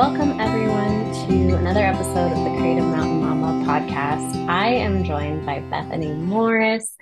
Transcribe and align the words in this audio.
Welcome, 0.00 0.40
everyone, 0.40 1.12
to 1.28 1.56
another 1.56 1.84
episode 1.84 2.32
of 2.32 2.38
the 2.38 2.58
Creative 2.58 2.84
Mountain 2.84 3.20
Mama 3.20 3.66
podcast. 3.66 4.48
I 4.48 4.68
am 4.68 5.04
joined 5.04 5.44
by 5.44 5.58
Bethany 5.58 6.14
Morris. 6.14 6.96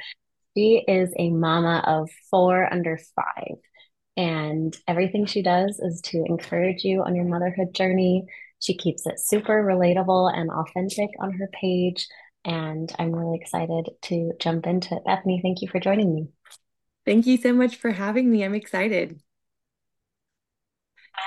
She 0.57 0.83
is 0.89 1.09
a 1.17 1.31
mama 1.31 1.81
of 1.87 2.11
four 2.29 2.67
under 2.69 2.99
five, 3.15 3.55
and 4.17 4.77
everything 4.89 5.27
she 5.27 5.43
does 5.43 5.79
is 5.79 6.01
to 6.07 6.25
encourage 6.27 6.83
you 6.83 7.05
on 7.05 7.15
your 7.15 7.25
motherhood 7.25 7.73
journey. 7.73 8.27
She 8.59 8.77
keeps 8.77 9.07
it 9.07 9.21
super 9.21 9.63
relatable 9.63 10.37
and 10.37 10.51
authentic 10.51 11.11
on 11.21 11.35
her 11.35 11.49
page, 11.53 12.09
and 12.45 12.93
I'm 12.99 13.15
really 13.15 13.39
excited 13.41 13.91
to 14.03 14.33
jump 14.41 14.67
into 14.67 14.97
it. 14.97 15.05
Bethany, 15.05 15.39
thank 15.41 15.63
you 15.63 15.69
for 15.69 15.79
joining 15.79 16.13
me. 16.13 16.31
Thank 17.07 17.29
you 17.29 17.37
so 17.37 17.53
much 17.53 17.77
for 17.77 17.93
having 17.93 18.29
me. 18.29 18.45
I'm 18.45 18.57
excited. 18.57 19.21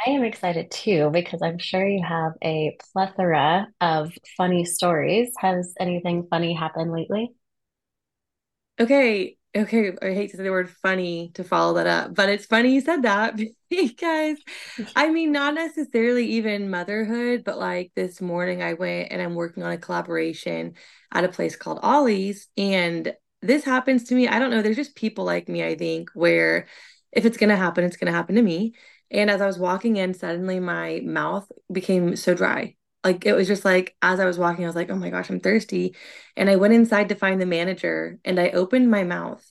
I 0.06 0.12
am 0.12 0.24
excited 0.24 0.72
too 0.72 1.10
because 1.12 1.42
I'm 1.42 1.58
sure 1.58 1.88
you 1.88 2.04
have 2.04 2.34
a 2.44 2.78
plethora 2.94 3.68
of 3.80 4.12
funny 4.38 4.66
stories. 4.66 5.34
Has 5.40 5.74
anything 5.80 6.28
funny 6.30 6.54
happened 6.54 6.92
lately? 6.92 7.32
Okay, 8.80 9.38
okay. 9.56 9.92
I 10.02 10.14
hate 10.14 10.32
to 10.32 10.38
say 10.38 10.44
the 10.44 10.50
word 10.52 10.70
funny 10.70 11.32
to 11.36 11.44
follow 11.44 11.76
that 11.76 11.88
up, 11.88 12.16
but 12.16 12.30
it's 12.30 12.46
funny 12.46 12.74
you 12.74 12.82
said 12.82 13.04
that 13.04 13.36
because 13.70 14.38
I 14.96 15.10
mean, 15.12 15.32
not 15.34 15.54
necessarily 15.54 16.26
even 16.32 16.70
motherhood, 16.70 17.44
but 17.44 17.60
like 17.60 17.92
this 17.96 18.22
morning 18.22 18.64
I 18.64 18.74
went 18.74 19.12
and 19.12 19.22
I'm 19.22 19.36
working 19.36 19.64
on 19.64 19.72
a 19.72 19.78
collaboration 19.78 20.74
at 21.12 21.24
a 21.26 21.30
place 21.30 21.56
called 21.56 21.80
Ollie's. 21.84 22.48
And 22.58 23.14
this 23.42 23.64
happens 23.64 24.06
to 24.06 24.16
me. 24.16 24.28
I 24.28 24.40
don't 24.40 24.52
know. 24.52 24.62
There's 24.62 24.76
just 24.78 24.96
people 24.96 25.26
like 25.26 25.48
me, 25.50 25.64
I 25.64 25.76
think, 25.76 26.10
where 26.14 26.68
if 27.12 27.26
it's 27.26 27.38
going 27.38 27.50
to 27.50 27.58
happen, 27.58 27.84
it's 27.84 27.98
going 27.98 28.12
to 28.12 28.18
happen 28.18 28.36
to 28.36 28.42
me. 28.42 28.74
And 29.12 29.30
as 29.30 29.42
I 29.42 29.48
was 29.48 29.60
walking 29.60 29.98
in, 29.98 30.14
suddenly 30.14 30.60
my 30.60 31.02
mouth 31.04 31.52
became 31.72 32.16
so 32.16 32.34
dry. 32.34 32.76
Like 33.04 33.26
it 33.26 33.34
was 33.34 33.48
just 33.48 33.66
like 33.66 33.96
as 34.02 34.20
I 34.20 34.26
was 34.26 34.38
walking, 34.38 34.64
I 34.64 34.68
was 34.68 34.76
like, 34.76 34.90
oh 34.90 34.96
my 34.96 35.10
gosh, 35.10 35.30
I'm 35.30 35.40
thirsty. 35.40 35.96
And 36.38 36.50
I 36.50 36.56
went 36.56 36.74
inside 36.74 37.10
to 37.10 37.16
find 37.16 37.42
the 37.42 37.46
manager 37.46 38.20
and 38.24 38.40
I 38.40 38.50
opened 38.50 38.90
my 38.90 39.04
mouth. 39.04 39.46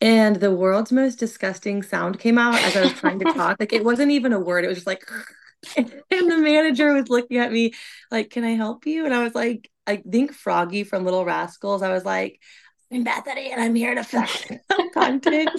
And 0.00 0.36
the 0.36 0.50
world's 0.54 0.92
most 0.92 1.16
disgusting 1.16 1.82
sound 1.82 2.18
came 2.18 2.38
out 2.38 2.54
as 2.62 2.76
I 2.76 2.82
was 2.82 2.92
trying 2.92 3.20
to 3.20 3.26
talk. 3.26 3.58
Like 3.60 3.72
it 3.72 3.84
wasn't 3.84 4.12
even 4.12 4.32
a 4.32 4.40
word, 4.40 4.64
it 4.64 4.68
was 4.68 4.78
just 4.78 4.86
like, 4.86 5.04
and 5.76 5.90
the 6.10 6.38
manager 6.38 6.92
was 6.94 7.08
looking 7.08 7.38
at 7.38 7.52
me 7.52 7.72
like, 8.10 8.30
Can 8.30 8.44
I 8.44 8.52
help 8.52 8.86
you? 8.86 9.04
And 9.04 9.14
I 9.14 9.22
was 9.22 9.34
like, 9.34 9.70
I 9.86 9.96
think 9.96 10.32
Froggy 10.32 10.84
from 10.84 11.04
Little 11.04 11.24
Rascals. 11.24 11.82
I 11.82 11.92
was 11.92 12.04
like, 12.04 12.40
I'm 12.92 13.04
Bethany 13.04 13.52
and 13.52 13.60
I'm 13.60 13.74
here 13.76 13.94
to 13.94 14.02
film 14.04 14.58
content. 14.92 15.50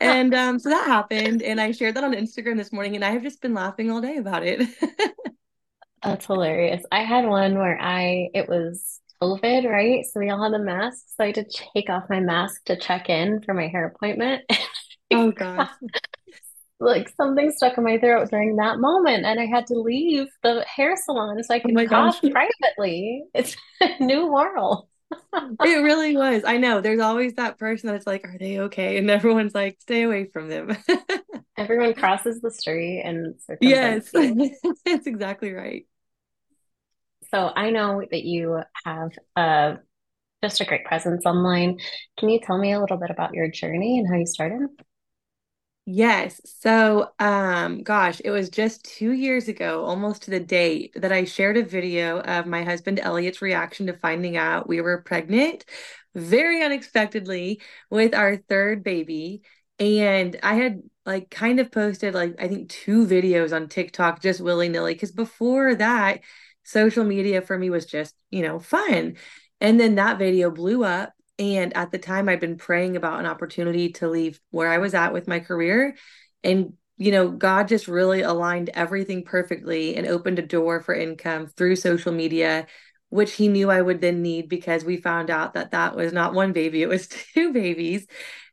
and 0.00 0.32
um, 0.32 0.58
so 0.60 0.68
that 0.68 0.86
happened. 0.86 1.42
And 1.42 1.60
I 1.60 1.72
shared 1.72 1.96
that 1.96 2.04
on 2.04 2.12
Instagram 2.12 2.56
this 2.56 2.72
morning 2.72 2.94
and 2.94 3.04
I 3.04 3.10
have 3.10 3.22
just 3.22 3.40
been 3.40 3.54
laughing 3.54 3.90
all 3.90 4.00
day 4.00 4.16
about 4.16 4.44
it. 4.44 4.68
That's 6.02 6.26
hilarious. 6.26 6.84
I 6.92 7.02
had 7.02 7.26
one 7.26 7.58
where 7.58 7.76
I, 7.80 8.28
it 8.32 8.48
was 8.48 9.00
COVID, 9.20 9.68
right? 9.68 10.04
So 10.04 10.20
we 10.20 10.30
all 10.30 10.40
had 10.40 10.52
the 10.52 10.60
masks. 10.60 11.14
So 11.16 11.24
I 11.24 11.26
had 11.26 11.34
to 11.36 11.46
take 11.74 11.90
off 11.90 12.04
my 12.08 12.20
mask 12.20 12.66
to 12.66 12.76
check 12.76 13.08
in 13.08 13.42
for 13.42 13.54
my 13.54 13.66
hair 13.66 13.86
appointment. 13.88 14.42
oh, 15.12 15.32
gosh. 15.32 15.68
like 16.78 17.08
something 17.16 17.50
stuck 17.50 17.76
in 17.76 17.82
my 17.82 17.98
throat 17.98 18.30
during 18.30 18.54
that 18.56 18.78
moment 18.78 19.24
and 19.24 19.40
I 19.40 19.46
had 19.46 19.66
to 19.66 19.74
leave 19.74 20.28
the 20.44 20.64
hair 20.72 20.94
salon 20.94 21.42
so 21.42 21.54
I 21.54 21.58
oh 21.58 21.60
could 21.62 21.76
oh 21.76 21.86
cough 21.88 22.22
gosh. 22.22 22.30
privately. 22.30 23.24
It's 23.34 23.56
a 23.80 24.00
new 24.00 24.32
world 24.32 24.86
it 25.32 25.82
really 25.82 26.16
was. 26.16 26.42
I 26.44 26.56
know. 26.56 26.80
There's 26.80 27.00
always 27.00 27.34
that 27.34 27.58
person 27.58 27.88
that's 27.88 28.06
like, 28.06 28.24
are 28.24 28.36
they 28.38 28.60
okay? 28.60 28.98
And 28.98 29.10
everyone's 29.10 29.54
like, 29.54 29.80
stay 29.80 30.02
away 30.02 30.26
from 30.26 30.48
them. 30.48 30.76
Everyone 31.56 31.94
crosses 31.94 32.40
the 32.40 32.50
street 32.52 33.02
and 33.02 33.34
yes, 33.60 34.10
that's 34.84 35.06
exactly 35.06 35.52
right. 35.52 35.86
So 37.30 37.50
I 37.54 37.70
know 37.70 38.02
that 38.10 38.24
you 38.24 38.62
have 38.84 39.10
uh, 39.36 39.76
just 40.42 40.60
a 40.60 40.64
great 40.64 40.84
presence 40.84 41.26
online. 41.26 41.78
Can 42.18 42.28
you 42.28 42.40
tell 42.40 42.58
me 42.58 42.72
a 42.72 42.80
little 42.80 42.96
bit 42.96 43.10
about 43.10 43.34
your 43.34 43.48
journey 43.50 43.98
and 43.98 44.08
how 44.08 44.16
you 44.16 44.26
started? 44.26 44.68
Yes. 45.90 46.42
So, 46.60 47.12
um, 47.18 47.82
gosh, 47.82 48.20
it 48.22 48.30
was 48.30 48.50
just 48.50 48.84
two 48.84 49.12
years 49.12 49.48
ago, 49.48 49.86
almost 49.86 50.24
to 50.24 50.30
the 50.30 50.38
date, 50.38 50.92
that 50.96 51.12
I 51.12 51.24
shared 51.24 51.56
a 51.56 51.64
video 51.64 52.20
of 52.20 52.44
my 52.46 52.62
husband 52.62 53.00
Elliot's 53.00 53.40
reaction 53.40 53.86
to 53.86 53.94
finding 53.94 54.36
out 54.36 54.68
we 54.68 54.82
were 54.82 55.00
pregnant 55.00 55.64
very 56.14 56.62
unexpectedly 56.62 57.62
with 57.88 58.14
our 58.14 58.36
third 58.36 58.84
baby. 58.84 59.40
And 59.78 60.38
I 60.42 60.56
had 60.56 60.82
like 61.06 61.30
kind 61.30 61.58
of 61.58 61.72
posted 61.72 62.12
like 62.12 62.34
I 62.38 62.48
think 62.48 62.68
two 62.68 63.06
videos 63.06 63.56
on 63.56 63.68
TikTok 63.68 64.20
just 64.20 64.42
willy-nilly 64.42 64.92
because 64.92 65.12
before 65.12 65.74
that, 65.76 66.20
social 66.64 67.04
media 67.04 67.40
for 67.40 67.56
me 67.58 67.70
was 67.70 67.86
just, 67.86 68.14
you 68.30 68.42
know, 68.42 68.58
fun. 68.58 69.16
And 69.58 69.80
then 69.80 69.94
that 69.94 70.18
video 70.18 70.50
blew 70.50 70.84
up 70.84 71.14
and 71.38 71.76
at 71.76 71.92
the 71.92 71.98
time, 71.98 72.28
I'd 72.28 72.40
been 72.40 72.56
praying 72.56 72.96
about 72.96 73.20
an 73.20 73.26
opportunity 73.26 73.90
to 73.94 74.08
leave 74.08 74.40
where 74.50 74.68
I 74.68 74.78
was 74.78 74.94
at 74.94 75.12
with 75.12 75.28
my 75.28 75.40
career. 75.40 75.96
And, 76.42 76.74
you 76.96 77.12
know, 77.12 77.30
God 77.30 77.68
just 77.68 77.88
really 77.88 78.22
aligned 78.22 78.70
everything 78.74 79.24
perfectly 79.24 79.96
and 79.96 80.06
opened 80.06 80.38
a 80.38 80.42
door 80.42 80.80
for 80.80 80.94
income 80.94 81.46
through 81.46 81.76
social 81.76 82.12
media, 82.12 82.66
which 83.10 83.32
He 83.34 83.48
knew 83.48 83.70
I 83.70 83.80
would 83.82 84.00
then 84.00 84.22
need 84.22 84.48
because 84.48 84.84
we 84.84 84.96
found 84.96 85.30
out 85.30 85.54
that 85.54 85.70
that 85.70 85.94
was 85.94 86.12
not 86.12 86.34
one 86.34 86.52
baby, 86.52 86.82
it 86.82 86.88
was 86.88 87.08
two 87.34 87.52
babies. 87.52 88.06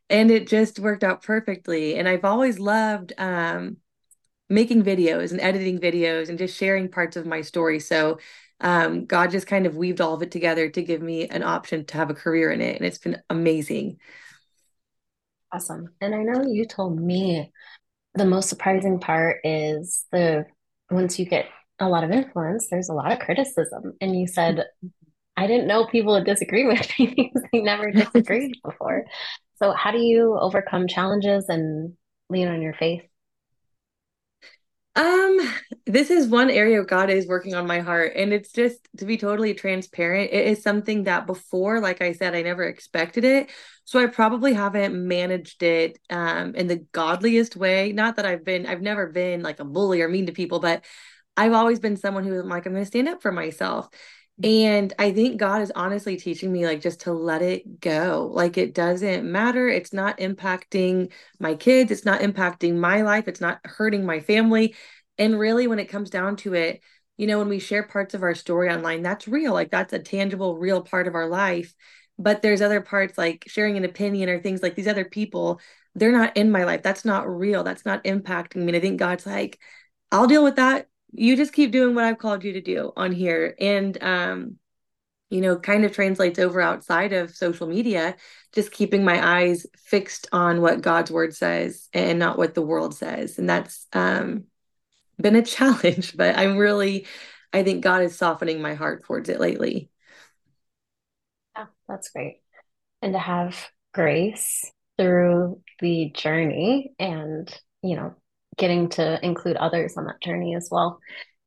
And 0.08 0.30
it 0.30 0.46
just 0.46 0.78
worked 0.78 1.02
out 1.02 1.22
perfectly. 1.22 1.96
And 1.96 2.08
I've 2.08 2.24
always 2.24 2.60
loved, 2.60 3.12
um, 3.18 3.78
making 4.48 4.82
videos 4.84 5.32
and 5.32 5.40
editing 5.40 5.78
videos 5.78 6.28
and 6.28 6.38
just 6.38 6.56
sharing 6.56 6.88
parts 6.88 7.16
of 7.16 7.26
my 7.26 7.40
story. 7.40 7.80
So 7.80 8.18
um, 8.60 9.04
God 9.06 9.30
just 9.30 9.46
kind 9.46 9.66
of 9.66 9.76
weaved 9.76 10.00
all 10.00 10.14
of 10.14 10.22
it 10.22 10.30
together 10.30 10.68
to 10.68 10.82
give 10.82 11.02
me 11.02 11.28
an 11.28 11.42
option 11.42 11.84
to 11.86 11.96
have 11.96 12.10
a 12.10 12.14
career 12.14 12.50
in 12.50 12.60
it. 12.60 12.76
And 12.76 12.86
it's 12.86 12.98
been 12.98 13.20
amazing. 13.28 13.98
Awesome. 15.52 15.90
And 16.00 16.14
I 16.14 16.22
know 16.22 16.46
you 16.46 16.66
told 16.66 17.00
me 17.00 17.52
the 18.14 18.24
most 18.24 18.48
surprising 18.48 18.98
part 18.98 19.38
is 19.44 20.06
the 20.10 20.46
once 20.90 21.18
you 21.18 21.26
get 21.26 21.46
a 21.78 21.88
lot 21.88 22.04
of 22.04 22.10
influence, 22.10 22.68
there's 22.70 22.88
a 22.88 22.94
lot 22.94 23.12
of 23.12 23.18
criticism. 23.18 23.94
And 24.00 24.18
you 24.18 24.26
said, 24.26 24.64
I 25.36 25.46
didn't 25.46 25.66
know 25.66 25.86
people 25.86 26.14
would 26.14 26.24
disagree 26.24 26.66
with 26.66 26.88
me 26.98 27.12
because 27.14 27.42
they 27.52 27.60
never 27.60 27.90
disagreed 27.90 28.56
before. 28.64 29.04
So, 29.56 29.72
how 29.72 29.90
do 29.90 29.98
you 29.98 30.36
overcome 30.38 30.88
challenges 30.88 31.48
and 31.48 31.94
lean 32.30 32.48
on 32.48 32.62
your 32.62 32.74
faith? 32.74 33.02
Um, 34.96 35.38
this 35.84 36.10
is 36.10 36.26
one 36.26 36.48
area 36.48 36.82
God 36.82 37.10
is 37.10 37.26
working 37.26 37.54
on 37.54 37.66
my 37.66 37.80
heart, 37.80 38.14
and 38.16 38.32
it's 38.32 38.50
just 38.50 38.88
to 38.96 39.04
be 39.04 39.18
totally 39.18 39.52
transparent. 39.52 40.30
It 40.32 40.46
is 40.46 40.62
something 40.62 41.04
that 41.04 41.26
before, 41.26 41.80
like 41.80 42.00
I 42.00 42.12
said, 42.12 42.34
I 42.34 42.40
never 42.40 42.62
expected 42.64 43.22
it. 43.24 43.50
So 43.84 43.98
I 44.00 44.06
probably 44.06 44.54
haven't 44.54 44.94
managed 44.96 45.62
it 45.62 45.98
um 46.10 46.54
in 46.54 46.66
the 46.66 46.84
godliest 46.92 47.56
way. 47.56 47.92
Not 47.92 48.16
that 48.16 48.26
I've 48.26 48.44
been, 48.44 48.66
I've 48.66 48.80
never 48.80 49.06
been 49.08 49.42
like 49.42 49.60
a 49.60 49.64
bully 49.64 50.00
or 50.00 50.08
mean 50.08 50.26
to 50.26 50.32
people, 50.32 50.60
but 50.60 50.82
I've 51.36 51.52
always 51.52 51.78
been 51.78 51.98
someone 51.98 52.24
who 52.24 52.40
I'm 52.40 52.48
like, 52.48 52.64
I'm 52.66 52.72
gonna 52.72 52.86
stand 52.86 53.08
up 53.08 53.20
for 53.20 53.32
myself. 53.32 53.88
And 54.42 54.92
I 54.98 55.12
think 55.12 55.38
God 55.38 55.62
is 55.62 55.72
honestly 55.74 56.16
teaching 56.16 56.52
me 56.52 56.66
like 56.66 56.82
just 56.82 57.00
to 57.02 57.12
let 57.12 57.40
it 57.40 57.80
go. 57.80 58.30
Like 58.30 58.58
it 58.58 58.74
doesn't 58.74 59.30
matter. 59.30 59.66
It's 59.68 59.94
not 59.94 60.18
impacting 60.18 61.10
my 61.40 61.54
kids. 61.54 61.90
It's 61.90 62.04
not 62.04 62.20
impacting 62.20 62.76
my 62.76 63.00
life. 63.00 63.28
It's 63.28 63.40
not 63.40 63.60
hurting 63.64 64.04
my 64.04 64.20
family. 64.20 64.74
And 65.16 65.38
really, 65.38 65.66
when 65.66 65.78
it 65.78 65.86
comes 65.86 66.10
down 66.10 66.36
to 66.36 66.52
it, 66.52 66.82
you 67.16 67.26
know, 67.26 67.38
when 67.38 67.48
we 67.48 67.58
share 67.58 67.84
parts 67.84 68.12
of 68.12 68.22
our 68.22 68.34
story 68.34 68.68
online, 68.68 69.00
that's 69.02 69.26
real. 69.26 69.54
Like 69.54 69.70
that's 69.70 69.94
a 69.94 69.98
tangible, 69.98 70.58
real 70.58 70.82
part 70.82 71.08
of 71.08 71.14
our 71.14 71.28
life. 71.28 71.74
But 72.18 72.42
there's 72.42 72.60
other 72.60 72.82
parts 72.82 73.16
like 73.16 73.44
sharing 73.46 73.78
an 73.78 73.86
opinion 73.86 74.28
or 74.28 74.38
things 74.38 74.62
like 74.62 74.74
these 74.74 74.88
other 74.88 75.06
people, 75.06 75.60
they're 75.94 76.12
not 76.12 76.36
in 76.36 76.50
my 76.50 76.64
life. 76.64 76.82
That's 76.82 77.06
not 77.06 77.26
real. 77.26 77.62
That's 77.62 77.86
not 77.86 78.04
impacting 78.04 78.56
me. 78.56 78.68
And 78.68 78.76
I 78.76 78.80
think 78.80 78.98
God's 78.98 79.24
like, 79.24 79.58
I'll 80.12 80.26
deal 80.26 80.44
with 80.44 80.56
that 80.56 80.88
you 81.12 81.36
just 81.36 81.52
keep 81.52 81.72
doing 81.72 81.94
what 81.94 82.04
I've 82.04 82.18
called 82.18 82.44
you 82.44 82.52
to 82.54 82.60
do 82.60 82.92
on 82.96 83.12
here. 83.12 83.54
And, 83.60 84.02
um, 84.02 84.56
you 85.30 85.40
know, 85.40 85.58
kind 85.58 85.84
of 85.84 85.92
translates 85.92 86.38
over 86.38 86.60
outside 86.60 87.12
of 87.12 87.34
social 87.34 87.66
media, 87.66 88.16
just 88.52 88.70
keeping 88.70 89.04
my 89.04 89.38
eyes 89.40 89.66
fixed 89.76 90.28
on 90.32 90.60
what 90.60 90.82
God's 90.82 91.10
word 91.10 91.34
says 91.34 91.88
and 91.92 92.18
not 92.18 92.38
what 92.38 92.54
the 92.54 92.62
world 92.62 92.94
says. 92.94 93.38
And 93.38 93.48
that's 93.48 93.86
um, 93.92 94.44
been 95.20 95.36
a 95.36 95.42
challenge, 95.44 96.16
but 96.16 96.36
I'm 96.36 96.56
really, 96.56 97.06
I 97.52 97.62
think 97.62 97.82
God 97.82 98.02
is 98.02 98.16
softening 98.16 98.62
my 98.62 98.74
heart 98.74 99.04
towards 99.04 99.28
it 99.28 99.40
lately. 99.40 99.90
Yeah, 101.56 101.66
that's 101.88 102.10
great. 102.10 102.40
And 103.02 103.12
to 103.14 103.18
have 103.18 103.56
grace 103.94 104.70
through 104.98 105.60
the 105.80 106.10
journey 106.14 106.92
and, 106.98 107.52
you 107.82 107.96
know, 107.96 108.14
getting 108.56 108.88
to 108.90 109.24
include 109.24 109.56
others 109.56 109.96
on 109.96 110.04
that 110.06 110.20
journey 110.22 110.54
as 110.54 110.68
well. 110.70 111.00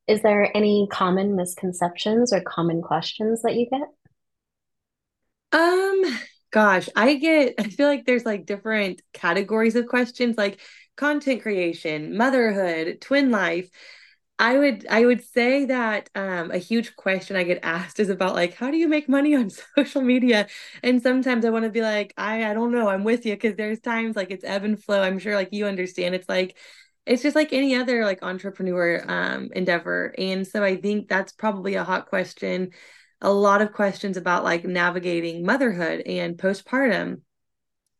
Is 0.07 0.21
there 0.21 0.55
any 0.55 0.87
common 0.91 1.35
misconceptions 1.35 2.33
or 2.33 2.41
common 2.41 2.81
questions 2.81 3.41
that 3.43 3.55
you 3.55 3.67
get? 3.69 3.87
Um, 5.51 6.01
gosh, 6.51 6.89
I 6.95 7.15
get, 7.15 7.55
I 7.59 7.63
feel 7.63 7.87
like 7.87 8.05
there's 8.05 8.25
like 8.25 8.45
different 8.45 9.01
categories 9.13 9.75
of 9.75 9.87
questions 9.87 10.37
like 10.37 10.59
content 10.97 11.41
creation, 11.41 12.15
motherhood, 12.17 13.01
twin 13.01 13.31
life. 13.31 13.69
I 14.41 14.57
would 14.57 14.87
I 14.89 15.05
would 15.05 15.21
say 15.23 15.65
that 15.65 16.09
um, 16.15 16.51
a 16.51 16.57
huge 16.57 16.95
question 16.95 17.35
I 17.35 17.43
get 17.43 17.59
asked 17.61 17.99
is 17.99 18.09
about 18.09 18.35
like 18.35 18.53
how 18.53 18.71
do 18.71 18.77
you 18.77 18.87
make 18.87 19.09
money 19.09 19.35
on 19.35 19.49
social 19.75 20.01
media? 20.01 20.47
And 20.81 21.01
sometimes 21.01 21.43
I 21.45 21.49
want 21.49 21.65
to 21.65 21.71
be 21.71 21.81
like 21.81 22.13
I 22.17 22.49
I 22.49 22.53
don't 22.53 22.71
know 22.71 22.87
I'm 22.87 23.03
with 23.03 23.25
you 23.25 23.33
because 23.33 23.55
there's 23.55 23.81
times 23.81 24.15
like 24.15 24.31
it's 24.31 24.45
ebb 24.45 24.63
and 24.63 24.81
flow. 24.81 25.01
I'm 25.01 25.19
sure 25.19 25.35
like 25.35 25.49
you 25.51 25.65
understand. 25.65 26.15
It's 26.15 26.29
like 26.29 26.57
it's 27.05 27.23
just 27.23 27.35
like 27.35 27.53
any 27.53 27.75
other 27.75 28.05
like 28.05 28.23
entrepreneur 28.23 29.03
um, 29.07 29.49
endeavor. 29.53 30.13
And 30.17 30.47
so 30.47 30.63
I 30.63 30.75
think 30.75 31.07
that's 31.07 31.31
probably 31.31 31.75
a 31.75 31.83
hot 31.83 32.07
question. 32.07 32.71
A 33.21 33.31
lot 33.31 33.61
of 33.61 33.73
questions 33.73 34.17
about 34.17 34.43
like 34.43 34.63
navigating 34.63 35.45
motherhood 35.45 36.01
and 36.01 36.37
postpartum 36.37 37.21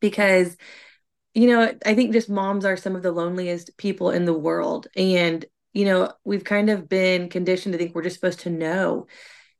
because 0.00 0.56
you 1.32 1.46
know, 1.46 1.72
I 1.86 1.94
think 1.94 2.12
just 2.12 2.28
moms 2.28 2.64
are 2.64 2.76
some 2.76 2.96
of 2.96 3.02
the 3.02 3.12
loneliest 3.12 3.76
people 3.76 4.10
in 4.10 4.24
the 4.24 4.34
world. 4.34 4.88
And 4.96 5.44
you 5.72 5.84
know, 5.84 6.12
we've 6.24 6.44
kind 6.44 6.68
of 6.68 6.88
been 6.88 7.28
conditioned 7.28 7.72
to 7.72 7.78
think 7.78 7.94
we're 7.94 8.02
just 8.02 8.16
supposed 8.16 8.40
to 8.40 8.50
know. 8.50 9.06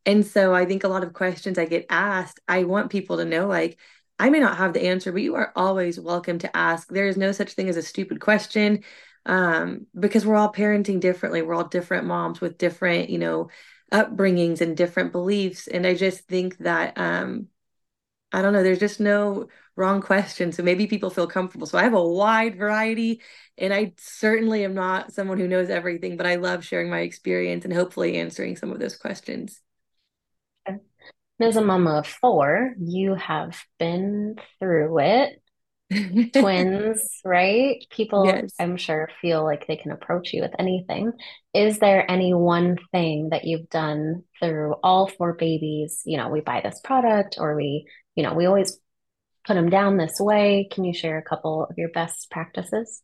And 0.04 0.26
so 0.26 0.54
I 0.54 0.64
think 0.64 0.82
a 0.82 0.88
lot 0.88 1.04
of 1.04 1.12
questions 1.12 1.58
I 1.58 1.66
get 1.66 1.86
asked, 1.88 2.40
I 2.48 2.64
want 2.64 2.90
people 2.90 3.18
to 3.18 3.24
know 3.24 3.46
like, 3.46 3.78
I 4.18 4.28
may 4.28 4.40
not 4.40 4.56
have 4.56 4.72
the 4.72 4.86
answer, 4.86 5.12
but 5.12 5.22
you 5.22 5.36
are 5.36 5.52
always 5.54 6.00
welcome 6.00 6.38
to 6.40 6.56
ask. 6.56 6.88
There 6.88 7.06
is 7.06 7.16
no 7.16 7.32
such 7.32 7.52
thing 7.52 7.68
as 7.68 7.76
a 7.76 7.82
stupid 7.82 8.20
question 8.20 8.82
um, 9.26 9.86
because 9.98 10.24
we're 10.24 10.36
all 10.36 10.52
parenting 10.52 11.00
differently. 11.00 11.42
We're 11.42 11.54
all 11.54 11.68
different 11.68 12.06
moms 12.06 12.40
with 12.40 12.58
different, 12.58 13.10
you 13.10 13.18
know, 13.18 13.48
upbringings 13.92 14.60
and 14.60 14.76
different 14.76 15.12
beliefs. 15.12 15.66
And 15.66 15.86
I 15.86 15.94
just 15.94 16.26
think 16.26 16.58
that, 16.58 16.96
um, 16.98 17.48
I 18.32 18.42
don't 18.42 18.52
know, 18.52 18.62
there's 18.62 18.78
just 18.78 19.00
no 19.00 19.48
wrong 19.76 20.00
question. 20.00 20.52
So 20.52 20.62
maybe 20.62 20.86
people 20.86 21.10
feel 21.10 21.26
comfortable. 21.26 21.66
So 21.66 21.78
I 21.78 21.82
have 21.84 21.94
a 21.94 22.06
wide 22.06 22.56
variety 22.56 23.22
and 23.58 23.74
I 23.74 23.94
certainly 23.98 24.64
am 24.64 24.74
not 24.74 25.12
someone 25.12 25.38
who 25.38 25.48
knows 25.48 25.70
everything, 25.70 26.16
but 26.16 26.26
I 26.26 26.36
love 26.36 26.64
sharing 26.64 26.90
my 26.90 27.00
experience 27.00 27.64
and 27.64 27.74
hopefully 27.74 28.16
answering 28.18 28.56
some 28.56 28.70
of 28.70 28.78
those 28.78 28.96
questions. 28.96 29.60
As 31.40 31.56
a 31.56 31.62
mama 31.62 32.00
of 32.00 32.06
four, 32.06 32.74
you 32.78 33.14
have 33.14 33.58
been 33.78 34.36
through 34.58 34.98
it. 35.00 35.39
Twins, 36.32 37.20
right? 37.24 37.84
People, 37.90 38.26
yes. 38.26 38.54
I'm 38.58 38.76
sure, 38.76 39.08
feel 39.20 39.44
like 39.44 39.66
they 39.66 39.76
can 39.76 39.90
approach 39.90 40.32
you 40.32 40.42
with 40.42 40.52
anything. 40.58 41.12
Is 41.52 41.78
there 41.78 42.08
any 42.10 42.32
one 42.34 42.76
thing 42.92 43.30
that 43.30 43.44
you've 43.44 43.68
done 43.70 44.22
through 44.40 44.74
all 44.82 45.08
four 45.08 45.34
babies? 45.34 46.02
You 46.04 46.18
know, 46.18 46.28
we 46.28 46.40
buy 46.40 46.60
this 46.62 46.80
product 46.82 47.36
or 47.38 47.56
we, 47.56 47.86
you 48.14 48.22
know, 48.22 48.34
we 48.34 48.46
always 48.46 48.78
put 49.46 49.54
them 49.54 49.70
down 49.70 49.96
this 49.96 50.20
way. 50.20 50.68
Can 50.70 50.84
you 50.84 50.94
share 50.94 51.18
a 51.18 51.22
couple 51.22 51.64
of 51.64 51.76
your 51.76 51.88
best 51.88 52.30
practices? 52.30 53.02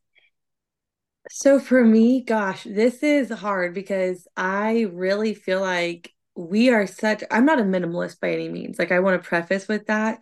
So 1.28 1.58
for 1.58 1.84
me, 1.84 2.22
gosh, 2.22 2.62
this 2.64 3.02
is 3.02 3.30
hard 3.30 3.74
because 3.74 4.28
I 4.36 4.86
really 4.92 5.34
feel 5.34 5.60
like 5.60 6.12
we 6.36 6.70
are 6.70 6.86
such, 6.86 7.24
I'm 7.30 7.44
not 7.44 7.58
a 7.58 7.64
minimalist 7.64 8.20
by 8.20 8.30
any 8.30 8.48
means. 8.48 8.78
Like 8.78 8.92
I 8.92 9.00
want 9.00 9.20
to 9.20 9.28
preface 9.28 9.66
with 9.66 9.86
that. 9.86 10.20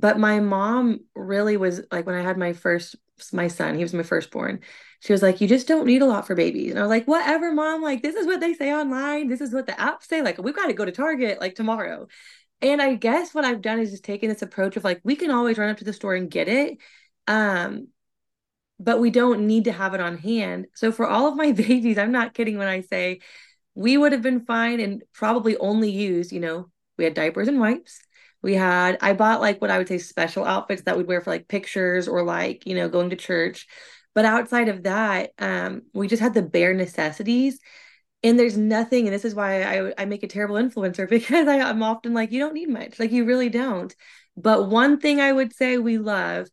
But 0.00 0.18
my 0.18 0.40
mom 0.40 1.00
really 1.14 1.56
was 1.56 1.82
like 1.92 2.06
when 2.06 2.14
I 2.14 2.22
had 2.22 2.38
my 2.38 2.52
first 2.52 2.96
my 3.32 3.48
son, 3.48 3.74
he 3.76 3.82
was 3.82 3.92
my 3.92 4.02
firstborn. 4.02 4.60
She 5.00 5.12
was 5.12 5.22
like, 5.22 5.40
"You 5.40 5.48
just 5.48 5.68
don't 5.68 5.86
need 5.86 6.02
a 6.02 6.06
lot 6.06 6.26
for 6.26 6.34
babies." 6.34 6.70
And 6.70 6.78
I 6.78 6.82
was 6.82 6.90
like, 6.90 7.06
"Whatever, 7.06 7.52
mom. 7.52 7.82
Like 7.82 8.02
this 8.02 8.14
is 8.16 8.26
what 8.26 8.40
they 8.40 8.54
say 8.54 8.72
online. 8.72 9.28
This 9.28 9.40
is 9.40 9.52
what 9.52 9.66
the 9.66 9.72
apps 9.72 10.04
say. 10.04 10.22
Like 10.22 10.38
we've 10.42 10.56
got 10.56 10.68
to 10.68 10.72
go 10.72 10.84
to 10.84 10.92
Target 10.92 11.40
like 11.40 11.54
tomorrow." 11.54 12.08
And 12.62 12.82
I 12.82 12.94
guess 12.94 13.34
what 13.34 13.44
I've 13.44 13.62
done 13.62 13.80
is 13.80 13.90
just 13.90 14.04
taken 14.04 14.28
this 14.28 14.42
approach 14.42 14.76
of 14.76 14.84
like 14.84 15.00
we 15.04 15.16
can 15.16 15.30
always 15.30 15.58
run 15.58 15.70
up 15.70 15.78
to 15.78 15.84
the 15.84 15.92
store 15.92 16.14
and 16.14 16.30
get 16.30 16.48
it. 16.48 16.78
Um, 17.26 17.88
but 18.78 18.98
we 19.00 19.10
don't 19.10 19.46
need 19.46 19.64
to 19.64 19.72
have 19.72 19.94
it 19.94 20.00
on 20.00 20.16
hand. 20.18 20.66
So 20.74 20.92
for 20.92 21.06
all 21.06 21.28
of 21.28 21.36
my 21.36 21.52
babies, 21.66 21.98
I'm 21.98 22.12
not 22.12 22.34
kidding 22.34 22.58
when 22.58 22.68
I 22.68 22.80
say 22.82 23.20
we 23.74 23.96
would 23.96 24.12
have 24.12 24.22
been 24.22 24.44
fine 24.46 24.80
and 24.80 25.02
probably 25.12 25.56
only 25.58 25.90
used, 25.90 26.32
you 26.32 26.40
know, 26.40 26.70
we 26.96 27.04
had 27.04 27.14
diapers 27.14 27.48
and 27.48 27.60
wipes. 27.60 28.00
We 28.42 28.54
had 28.54 28.98
I 29.00 29.12
bought 29.12 29.40
like 29.40 29.60
what 29.60 29.70
I 29.70 29.78
would 29.78 29.88
say 29.88 29.98
special 29.98 30.44
outfits 30.44 30.82
that 30.82 30.96
we'd 30.96 31.06
wear 31.06 31.20
for 31.20 31.30
like 31.30 31.48
pictures 31.48 32.08
or 32.08 32.22
like, 32.22 32.66
you 32.66 32.74
know, 32.74 32.88
going 32.88 33.10
to 33.10 33.16
church. 33.16 33.66
But 34.14 34.24
outside 34.24 34.68
of 34.68 34.84
that, 34.84 35.30
um, 35.38 35.82
we 35.92 36.08
just 36.08 36.22
had 36.22 36.34
the 36.34 36.42
bare 36.42 36.74
necessities. 36.74 37.60
And 38.22 38.38
there's 38.38 38.56
nothing 38.56 39.06
and 39.06 39.14
this 39.14 39.24
is 39.24 39.34
why 39.34 39.62
I, 39.62 39.92
I 39.98 40.04
make 40.04 40.22
a 40.22 40.28
terrible 40.28 40.56
influencer 40.56 41.08
because 41.10 41.48
I, 41.48 41.60
i'm 41.60 41.82
often 41.82 42.12
like 42.14 42.32
you 42.32 42.40
don't 42.40 42.54
need 42.54 42.68
much. 42.68 42.98
Like 42.98 43.12
you 43.12 43.24
really 43.24 43.48
don't. 43.48 43.94
But 44.36 44.68
one 44.68 45.00
thing 45.00 45.20
i 45.20 45.32
would 45.32 45.54
say 45.54 45.78
we 45.78 45.98
love 45.98 46.48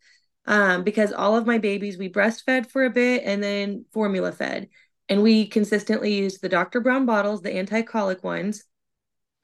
um, 0.45 0.83
because 0.83 1.11
all 1.11 1.35
of 1.35 1.45
my 1.45 1.57
babies 1.57 1.97
we 1.97 2.09
breastfed 2.09 2.67
for 2.67 2.85
a 2.85 2.89
bit 2.89 3.23
and 3.25 3.43
then 3.43 3.85
formula 3.91 4.31
fed. 4.31 4.69
And 5.09 5.23
we 5.23 5.47
consistently 5.47 6.13
used 6.15 6.41
the 6.41 6.49
dr 6.49 6.79
brown 6.81 7.05
bottles 7.05 7.41
the 7.41 7.53
anti-colic 7.53 8.23
ones 8.23 8.63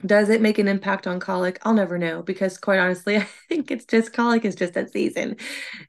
does 0.06 0.30
it 0.30 0.42
make 0.42 0.58
an 0.60 0.68
impact 0.68 1.08
on 1.08 1.20
colic 1.20 1.60
i'll 1.64 1.74
never 1.74 1.98
know 1.98 2.22
because 2.22 2.58
quite 2.58 2.80
honestly 2.80 3.18
i 3.18 3.28
think 3.50 3.72
it's 3.72 3.86
just 3.86 4.14
colic 4.14 4.46
is 4.46 4.56
just 4.56 4.74
that 4.74 4.92
season 4.92 5.36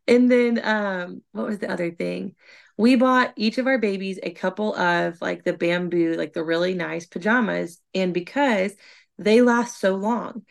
and 0.06 0.30
then 0.30 0.60
um 0.64 1.22
what 1.32 1.46
was 1.46 1.58
the 1.58 1.70
other 1.70 1.90
thing 1.90 2.34
we 2.76 2.96
bought 2.96 3.32
each 3.36 3.58
of 3.58 3.66
our 3.66 3.78
babies 3.78 4.18
a 4.22 4.32
couple 4.32 4.74
of 4.76 5.20
like 5.20 5.44
the 5.44 5.52
bamboo, 5.52 6.14
like 6.14 6.32
the 6.32 6.42
really 6.44 6.74
nice 6.74 7.06
pajamas. 7.06 7.80
And 7.94 8.12
because 8.12 8.74
they 9.18 9.42
last 9.42 9.78
so 9.78 9.94
long, 9.94 10.42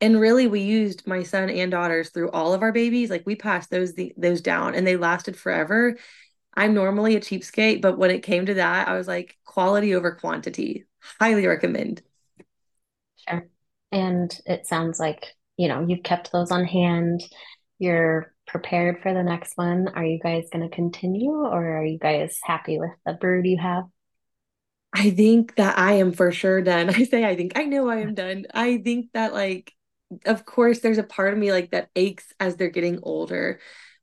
and 0.00 0.20
really 0.20 0.46
we 0.46 0.60
used 0.60 1.06
my 1.06 1.22
son 1.22 1.50
and 1.50 1.70
daughters 1.70 2.10
through 2.10 2.30
all 2.30 2.52
of 2.52 2.62
our 2.62 2.72
babies, 2.72 3.10
like 3.10 3.22
we 3.26 3.34
passed 3.34 3.70
those 3.70 3.94
the, 3.94 4.12
those 4.16 4.40
down 4.40 4.74
and 4.74 4.86
they 4.86 4.96
lasted 4.96 5.36
forever. 5.36 5.96
I'm 6.54 6.74
normally 6.74 7.16
a 7.16 7.20
cheapskate, 7.20 7.80
but 7.80 7.98
when 7.98 8.10
it 8.10 8.22
came 8.22 8.46
to 8.46 8.54
that, 8.54 8.88
I 8.88 8.96
was 8.96 9.08
like 9.08 9.36
quality 9.44 9.94
over 9.94 10.12
quantity. 10.12 10.86
Highly 11.18 11.46
recommend. 11.46 12.02
And 13.92 14.36
it 14.46 14.66
sounds 14.66 14.98
like, 14.98 15.26
you 15.56 15.68
know, 15.68 15.84
you've 15.86 16.02
kept 16.02 16.32
those 16.32 16.50
on 16.50 16.64
hand. 16.64 17.22
You're 17.78 18.32
prepared 18.50 19.00
for 19.02 19.14
the 19.14 19.22
next 19.22 19.56
one? 19.56 19.88
Are 19.94 20.04
you 20.04 20.18
guys 20.18 20.48
going 20.52 20.68
to 20.68 20.74
continue 20.74 21.30
or 21.30 21.78
are 21.78 21.84
you 21.84 21.98
guys 21.98 22.38
happy 22.42 22.78
with 22.78 22.90
the 23.06 23.14
brood 23.14 23.46
you 23.46 23.58
have? 23.58 23.84
I 24.92 25.10
think 25.10 25.54
that 25.54 25.78
I 25.78 25.94
am 25.94 26.12
for 26.12 26.32
sure 26.32 26.60
done. 26.62 26.90
I 26.94 27.04
say 27.04 27.24
I 27.24 27.36
think 27.36 27.52
I 27.56 27.64
know 27.64 27.88
I 27.88 27.98
am 27.98 28.14
done. 28.14 28.46
I 28.52 28.78
think 28.78 29.12
that 29.14 29.32
like 29.32 29.72
of 30.26 30.44
course 30.44 30.80
there's 30.80 30.98
a 30.98 31.04
part 31.04 31.32
of 31.32 31.38
me 31.38 31.52
like 31.52 31.70
that 31.70 31.88
aches 31.94 32.32
as 32.40 32.56
they're 32.56 32.70
getting 32.70 32.98
older. 33.02 33.60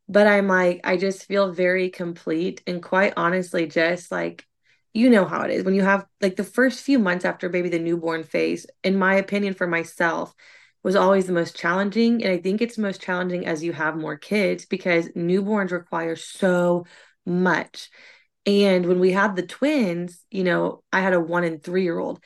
But 0.07 0.28
I'm 0.28 0.48
like 0.48 0.81
I 0.86 0.95
just 0.95 1.26
feel 1.26 1.52
very 1.52 1.90
complete 1.90 2.64
and 2.66 2.81
quite 2.81 3.14
honestly 3.18 3.68
just 3.68 4.11
like 4.11 4.45
you 4.94 5.09
know 5.09 5.25
how 5.25 5.41
it 5.41 5.51
is 5.51 5.63
when 5.63 5.75
you 5.75 5.83
have 5.83 6.06
like 6.21 6.35
the 6.35 6.44
first 6.44 6.81
few 6.81 6.99
months 6.99 7.25
after 7.25 7.49
baby 7.49 7.69
the 7.69 7.79
newborn 7.79 8.23
phase 8.23 8.65
in 8.83 8.97
my 8.97 9.15
opinion 9.15 9.53
for 9.53 9.67
myself 9.67 10.33
was 10.83 10.95
always 10.95 11.27
the 11.27 11.33
most 11.33 11.56
challenging. 11.57 12.23
And 12.23 12.31
I 12.31 12.37
think 12.37 12.61
it's 12.61 12.77
most 12.77 13.01
challenging 13.01 13.45
as 13.45 13.63
you 13.63 13.73
have 13.73 13.97
more 13.97 14.17
kids 14.17 14.65
because 14.65 15.09
newborns 15.09 15.71
require 15.71 16.15
so 16.15 16.85
much. 17.25 17.89
And 18.45 18.85
when 18.85 18.99
we 18.99 19.11
had 19.11 19.35
the 19.35 19.45
twins, 19.45 20.23
you 20.31 20.44
know, 20.45 20.83
I 20.94 21.01
had 21.01 21.13
a 21.13 21.19
one 21.19 21.44
and 21.44 21.61
three 21.61 21.83
year 21.83 21.99
old. 21.99 22.21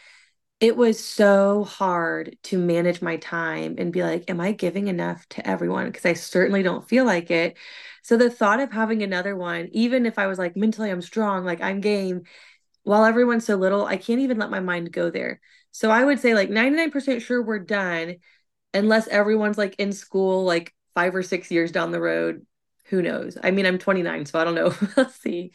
It 0.59 0.77
was 0.77 1.03
so 1.03 1.63
hard 1.63 2.37
to 2.43 2.57
manage 2.59 3.01
my 3.01 3.17
time 3.17 3.75
and 3.79 3.91
be 3.91 4.03
like, 4.03 4.29
am 4.29 4.39
I 4.39 4.51
giving 4.51 4.87
enough 4.87 5.27
to 5.29 5.47
everyone? 5.47 5.87
Because 5.87 6.05
I 6.05 6.13
certainly 6.13 6.61
don't 6.61 6.87
feel 6.87 7.03
like 7.03 7.31
it. 7.31 7.57
So 8.03 8.15
the 8.15 8.29
thought 8.29 8.59
of 8.59 8.71
having 8.71 9.01
another 9.01 9.35
one, 9.35 9.69
even 9.71 10.05
if 10.05 10.19
I 10.19 10.27
was 10.27 10.37
like 10.37 10.55
mentally 10.55 10.91
I'm 10.91 11.01
strong, 11.01 11.45
like 11.45 11.61
I'm 11.61 11.81
game, 11.81 12.23
while 12.83 13.05
everyone's 13.05 13.45
so 13.45 13.55
little, 13.55 13.85
I 13.85 13.97
can't 13.97 14.21
even 14.21 14.39
let 14.39 14.49
my 14.49 14.59
mind 14.59 14.91
go 14.91 15.09
there. 15.09 15.39
So 15.71 15.89
I 15.89 16.03
would 16.03 16.19
say 16.19 16.33
like 16.35 16.49
99% 16.49 17.21
sure 17.21 17.41
we're 17.41 17.59
done 17.59 18.15
unless 18.73 19.07
everyone's 19.07 19.57
like 19.57 19.75
in 19.79 19.91
school 19.91 20.43
like 20.43 20.73
five 20.95 21.15
or 21.15 21.23
six 21.23 21.51
years 21.51 21.71
down 21.71 21.91
the 21.91 22.01
road. 22.01 22.45
Who 22.85 23.01
knows? 23.01 23.37
I 23.41 23.51
mean 23.51 23.65
i'm 23.65 23.77
29 23.77 24.25
so 24.25 24.39
i 24.39 24.43
don't 24.43 24.55
know. 24.55 24.73
Let's 24.97 25.15
see. 25.15 25.53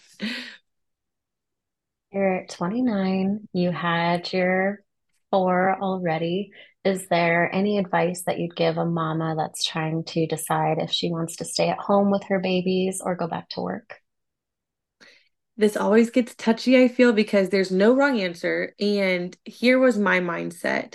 You're 2.12 2.42
at 2.44 2.50
29 2.50 3.48
you 3.52 3.70
had 3.70 4.32
your 4.32 4.82
four 5.30 5.76
already. 5.80 6.50
Is 6.84 7.08
there 7.08 7.52
any 7.52 7.78
advice 7.78 8.22
that 8.26 8.38
you'd 8.38 8.56
give 8.56 8.78
a 8.78 8.86
mama 8.86 9.34
that's 9.36 9.64
trying 9.64 10.04
to 10.04 10.26
decide 10.26 10.78
if 10.78 10.90
she 10.90 11.10
wants 11.10 11.36
to 11.36 11.44
stay 11.44 11.68
at 11.68 11.78
home 11.78 12.10
with 12.10 12.22
her 12.24 12.38
babies 12.38 13.02
or 13.04 13.16
go 13.16 13.26
back 13.26 13.48
to 13.50 13.60
work 13.60 14.00
this 15.56 15.76
always 15.76 16.10
gets 16.10 16.34
touchy 16.34 16.82
i 16.82 16.88
feel 16.88 17.12
because 17.12 17.48
there's 17.48 17.70
no 17.70 17.94
wrong 17.94 18.20
answer 18.20 18.74
and 18.80 19.36
here 19.44 19.78
was 19.78 19.98
my 19.98 20.20
mindset 20.20 20.94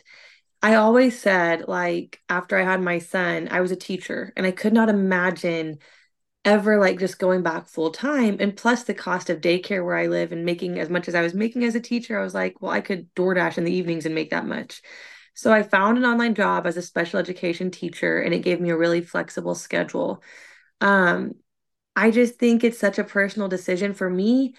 I 0.61 0.75
always 0.75 1.19
said, 1.19 1.67
like, 1.67 2.19
after 2.29 2.57
I 2.57 2.63
had 2.63 2.81
my 2.81 2.99
son, 2.99 3.47
I 3.49 3.61
was 3.61 3.71
a 3.71 3.75
teacher 3.75 4.31
and 4.37 4.45
I 4.45 4.51
could 4.51 4.73
not 4.73 4.89
imagine 4.89 5.79
ever 6.43 6.79
like 6.79 6.99
just 6.99 7.19
going 7.19 7.43
back 7.43 7.67
full 7.67 7.91
time. 7.91 8.37
And 8.39 8.55
plus 8.55 8.83
the 8.83 8.93
cost 8.93 9.29
of 9.29 9.41
daycare 9.41 9.85
where 9.85 9.95
I 9.95 10.07
live 10.07 10.31
and 10.31 10.45
making 10.45 10.79
as 10.79 10.89
much 10.89 11.07
as 11.07 11.15
I 11.15 11.21
was 11.21 11.33
making 11.33 11.63
as 11.63 11.75
a 11.75 11.79
teacher, 11.79 12.19
I 12.19 12.23
was 12.23 12.33
like, 12.33 12.61
well, 12.61 12.71
I 12.71 12.81
could 12.81 13.13
DoorDash 13.15 13.57
in 13.57 13.63
the 13.63 13.73
evenings 13.73 14.05
and 14.05 14.15
make 14.15 14.31
that 14.31 14.45
much. 14.45 14.81
So 15.33 15.51
I 15.53 15.63
found 15.63 15.97
an 15.97 16.05
online 16.05 16.35
job 16.35 16.67
as 16.67 16.77
a 16.77 16.81
special 16.81 17.19
education 17.19 17.71
teacher 17.71 18.19
and 18.19 18.33
it 18.33 18.39
gave 18.39 18.59
me 18.59 18.69
a 18.71 18.77
really 18.77 19.01
flexible 19.01 19.55
schedule. 19.55 20.23
Um, 20.81 21.35
I 21.95 22.12
just 22.12 22.36
think 22.36 22.63
it's 22.63 22.79
such 22.79 23.00
a 23.00 23.03
personal 23.03 23.48
decision 23.48 23.93
for 23.93 24.10
me. 24.10 24.55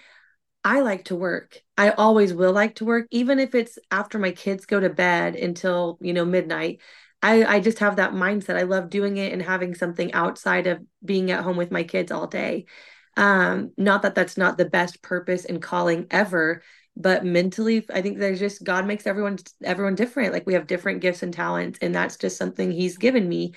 I 0.63 0.79
like 0.81 1.05
to 1.05 1.15
work. 1.15 1.59
I 1.77 1.91
always 1.91 2.33
will 2.33 2.53
like 2.53 2.75
to 2.75 2.85
work, 2.85 3.07
even 3.11 3.39
if 3.39 3.53
it's 3.55 3.77
after 3.91 4.17
my 4.19 4.31
kids 4.31 4.65
go 4.65 4.79
to 4.79 4.89
bed 4.89 5.35
until, 5.35 5.97
you 6.01 6.13
know, 6.13 6.25
midnight. 6.25 6.79
I, 7.21 7.43
I 7.45 7.59
just 7.59 7.79
have 7.79 7.97
that 7.97 8.13
mindset. 8.13 8.57
I 8.57 8.63
love 8.63 8.89
doing 8.89 9.17
it 9.17 9.33
and 9.33 9.41
having 9.41 9.75
something 9.75 10.13
outside 10.13 10.67
of 10.67 10.79
being 11.03 11.31
at 11.31 11.43
home 11.43 11.57
with 11.57 11.71
my 11.71 11.83
kids 11.83 12.11
all 12.11 12.27
day. 12.27 12.65
Um, 13.15 13.71
not 13.77 14.01
that 14.03 14.15
that's 14.15 14.37
not 14.37 14.57
the 14.57 14.65
best 14.65 15.01
purpose 15.01 15.45
and 15.45 15.61
calling 15.61 16.07
ever, 16.11 16.63
but 16.95 17.25
mentally, 17.25 17.85
I 17.93 18.01
think 18.01 18.17
there's 18.19 18.39
just 18.39 18.63
God 18.63 18.85
makes 18.85 19.07
everyone 19.07 19.37
everyone 19.63 19.95
different. 19.95 20.33
Like 20.33 20.45
we 20.45 20.53
have 20.53 20.67
different 20.67 21.01
gifts 21.01 21.23
and 21.23 21.33
talents, 21.33 21.79
and 21.81 21.93
that's 21.93 22.17
just 22.17 22.37
something 22.37 22.71
He's 22.71 22.97
given 22.97 23.27
me. 23.27 23.53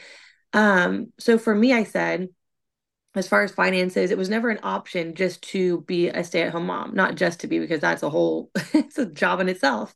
Um, 0.53 1.13
so 1.19 1.39
for 1.39 1.55
me, 1.55 1.73
I 1.73 1.85
said, 1.85 2.29
as 3.17 3.29
far 3.29 3.43
as 3.43 3.53
finances, 3.53 4.11
it 4.11 4.19
was 4.19 4.29
never 4.29 4.51
an 4.51 4.61
option 4.63 5.15
just 5.15 5.43
to 5.51 5.81
be 5.83 6.09
a 6.09 6.23
stay-at-home 6.23 6.67
mom, 6.67 6.95
not 6.95 7.15
just 7.15 7.41
to 7.41 7.47
be 7.47 7.59
because 7.59 7.81
that's 7.81 8.03
a 8.03 8.11
whole 8.11 8.51
it's 8.75 8.99
a 8.99 9.07
job 9.07 9.41
in 9.41 9.49
itself. 9.49 9.95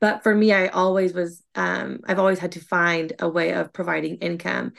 But 0.00 0.22
for 0.22 0.34
me, 0.34 0.52
I 0.52 0.68
always 0.68 1.12
was 1.12 1.42
um 1.54 2.00
I've 2.06 2.18
always 2.18 2.38
had 2.38 2.52
to 2.52 2.60
find 2.60 3.12
a 3.18 3.28
way 3.28 3.52
of 3.52 3.72
providing 3.72 4.16
income. 4.16 4.72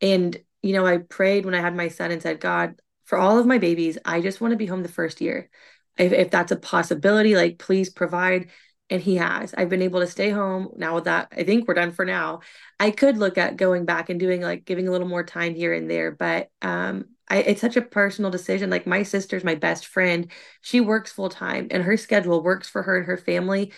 And 0.00 0.36
you 0.62 0.72
know, 0.72 0.86
I 0.86 0.98
prayed 0.98 1.44
when 1.44 1.54
I 1.54 1.60
had 1.60 1.76
my 1.76 1.88
son 1.88 2.10
and 2.10 2.22
said, 2.22 2.40
God, 2.40 2.80
for 3.04 3.18
all 3.18 3.38
of 3.38 3.46
my 3.46 3.58
babies, 3.58 3.98
I 4.04 4.20
just 4.20 4.40
want 4.40 4.52
to 4.52 4.56
be 4.56 4.66
home 4.66 4.82
the 4.82 4.88
first 4.88 5.20
year. 5.20 5.50
If 5.98 6.12
if 6.12 6.30
that's 6.30 6.52
a 6.52 6.56
possibility, 6.56 7.36
like 7.36 7.58
please 7.58 7.90
provide 7.90 8.50
and 8.90 9.00
he 9.00 9.16
has. 9.16 9.54
I've 9.54 9.70
been 9.70 9.82
able 9.82 10.00
to 10.00 10.06
stay 10.06 10.30
home 10.30 10.68
now 10.76 10.94
with 10.94 11.04
that. 11.04 11.28
I 11.32 11.44
think 11.44 11.66
we're 11.66 11.74
done 11.74 11.92
for 11.92 12.04
now. 12.04 12.40
I 12.78 12.90
could 12.90 13.16
look 13.16 13.38
at 13.38 13.56
going 13.56 13.86
back 13.86 14.10
and 14.10 14.20
doing 14.20 14.42
like 14.42 14.64
giving 14.64 14.88
a 14.88 14.90
little 14.90 15.08
more 15.08 15.24
time 15.24 15.54
here 15.54 15.72
and 15.72 15.90
there, 15.90 16.10
but 16.12 16.50
um 16.62 17.06
I, 17.28 17.38
it's 17.38 17.60
such 17.60 17.76
a 17.76 17.82
personal 17.82 18.30
decision. 18.30 18.70
Like 18.70 18.86
my 18.86 19.02
sister's 19.02 19.44
my 19.44 19.54
best 19.54 19.86
friend. 19.86 20.30
She 20.60 20.80
works 20.80 21.12
full 21.12 21.28
time 21.30 21.68
and 21.70 21.82
her 21.82 21.96
schedule 21.96 22.42
works 22.42 22.68
for 22.68 22.82
her 22.82 22.98
and 22.98 23.06
her 23.06 23.16
family. 23.16 23.72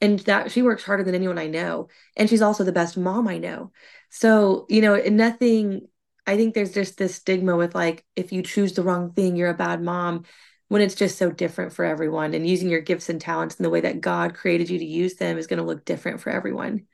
And 0.00 0.18
that 0.20 0.50
she 0.50 0.62
works 0.62 0.82
harder 0.82 1.04
than 1.04 1.14
anyone 1.14 1.38
I 1.38 1.46
know. 1.46 1.88
And 2.16 2.28
she's 2.28 2.42
also 2.42 2.64
the 2.64 2.72
best 2.72 2.96
mom 2.96 3.28
I 3.28 3.38
know. 3.38 3.70
So, 4.10 4.66
you 4.68 4.80
know, 4.80 4.96
nothing, 4.96 5.86
I 6.26 6.36
think 6.36 6.54
there's 6.54 6.74
just 6.74 6.98
this 6.98 7.14
stigma 7.14 7.56
with 7.56 7.74
like, 7.74 8.04
if 8.16 8.32
you 8.32 8.42
choose 8.42 8.72
the 8.72 8.82
wrong 8.82 9.12
thing, 9.12 9.36
you're 9.36 9.50
a 9.50 9.54
bad 9.54 9.80
mom 9.80 10.24
when 10.66 10.82
it's 10.82 10.96
just 10.96 11.18
so 11.18 11.30
different 11.30 11.72
for 11.72 11.84
everyone. 11.84 12.34
And 12.34 12.48
using 12.48 12.68
your 12.68 12.80
gifts 12.80 13.10
and 13.10 13.20
talents 13.20 13.56
in 13.56 13.62
the 13.62 13.70
way 13.70 13.82
that 13.82 14.00
God 14.00 14.34
created 14.34 14.70
you 14.70 14.78
to 14.78 14.84
use 14.84 15.14
them 15.14 15.38
is 15.38 15.46
going 15.46 15.58
to 15.58 15.66
look 15.66 15.84
different 15.84 16.20
for 16.20 16.30
everyone. 16.30 16.86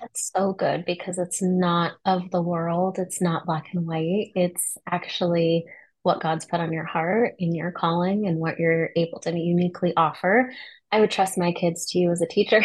That's 0.00 0.30
so 0.34 0.52
good 0.52 0.84
because 0.84 1.18
it's 1.18 1.42
not 1.42 1.92
of 2.04 2.30
the 2.30 2.42
world. 2.42 2.98
It's 2.98 3.20
not 3.20 3.46
black 3.46 3.66
and 3.72 3.86
white. 3.86 4.30
It's 4.34 4.78
actually 4.88 5.64
what 6.02 6.20
God's 6.20 6.44
put 6.44 6.60
on 6.60 6.72
your 6.72 6.84
heart 6.84 7.34
in 7.38 7.54
your 7.54 7.72
calling 7.72 8.26
and 8.26 8.38
what 8.38 8.58
you're 8.58 8.90
able 8.96 9.18
to 9.20 9.36
uniquely 9.36 9.92
offer. 9.96 10.52
I 10.92 11.00
would 11.00 11.10
trust 11.10 11.36
my 11.36 11.52
kids 11.52 11.86
to 11.86 11.98
you 11.98 12.12
as 12.12 12.22
a 12.22 12.26
teacher. 12.26 12.62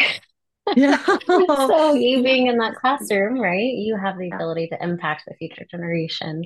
Yeah. 0.76 1.04
so 1.26 1.94
you 1.94 2.22
being 2.22 2.46
in 2.46 2.58
that 2.58 2.76
classroom, 2.76 3.40
right? 3.40 3.74
You 3.74 3.96
have 3.96 4.16
the 4.16 4.30
ability 4.30 4.68
to 4.68 4.82
impact 4.82 5.24
the 5.26 5.34
future 5.34 5.66
generation. 5.70 6.44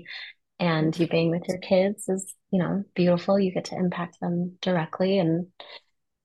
And 0.58 0.98
you 0.98 1.06
being 1.06 1.30
with 1.30 1.46
your 1.46 1.58
kids 1.58 2.08
is, 2.08 2.34
you 2.50 2.58
know, 2.58 2.82
beautiful. 2.94 3.38
You 3.38 3.52
get 3.52 3.66
to 3.66 3.76
impact 3.76 4.18
them 4.20 4.58
directly. 4.60 5.18
And 5.18 5.48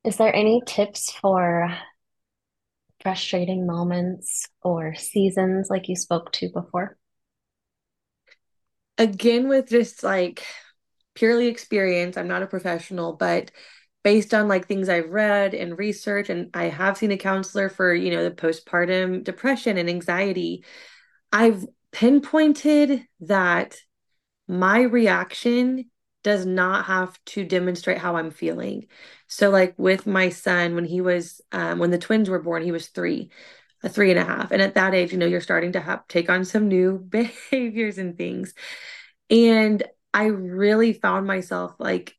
is 0.03 0.17
there 0.17 0.35
any 0.35 0.61
tips 0.65 1.11
for 1.21 1.69
frustrating 3.03 3.67
moments 3.67 4.47
or 4.61 4.95
seasons 4.95 5.67
like 5.69 5.87
you 5.89 5.95
spoke 5.95 6.31
to 6.31 6.49
before? 6.53 6.97
Again, 8.97 9.47
with 9.47 9.69
just 9.69 10.03
like 10.03 10.45
purely 11.13 11.47
experience, 11.47 12.17
I'm 12.17 12.27
not 12.27 12.43
a 12.43 12.47
professional, 12.47 13.13
but 13.13 13.51
based 14.03 14.33
on 14.33 14.47
like 14.47 14.67
things 14.67 14.89
I've 14.89 15.09
read 15.09 15.53
and 15.53 15.77
research, 15.77 16.29
and 16.29 16.49
I 16.53 16.65
have 16.65 16.97
seen 16.97 17.11
a 17.11 17.17
counselor 17.17 17.69
for, 17.69 17.93
you 17.93 18.11
know, 18.11 18.23
the 18.23 18.35
postpartum 18.35 19.23
depression 19.23 19.77
and 19.77 19.89
anxiety, 19.89 20.65
I've 21.31 21.65
pinpointed 21.91 23.05
that 23.21 23.77
my 24.47 24.81
reaction 24.81 25.89
does 26.23 26.45
not 26.45 26.85
have 26.85 27.17
to 27.25 27.45
demonstrate 27.45 27.97
how 27.97 28.15
I'm 28.15 28.31
feeling. 28.31 28.87
So, 29.27 29.49
like 29.49 29.73
with 29.77 30.07
my 30.07 30.29
son, 30.29 30.75
when 30.75 30.85
he 30.85 31.01
was, 31.01 31.41
um, 31.51 31.79
when 31.79 31.91
the 31.91 31.97
twins 31.97 32.29
were 32.29 32.41
born, 32.41 32.63
he 32.63 32.71
was 32.71 32.87
three, 32.87 33.31
a 33.83 33.89
three 33.89 34.11
and 34.11 34.19
a 34.19 34.25
half. 34.25 34.51
And 34.51 34.61
at 34.61 34.75
that 34.75 34.93
age, 34.93 35.11
you 35.11 35.17
know, 35.17 35.25
you're 35.25 35.41
starting 35.41 35.73
to 35.73 35.79
have 35.81 36.07
take 36.07 36.29
on 36.29 36.45
some 36.45 36.67
new 36.67 36.97
behaviors 37.09 37.97
and 37.97 38.17
things. 38.17 38.53
And 39.29 39.83
I 40.13 40.25
really 40.25 40.93
found 40.93 41.27
myself 41.27 41.75
like 41.79 42.15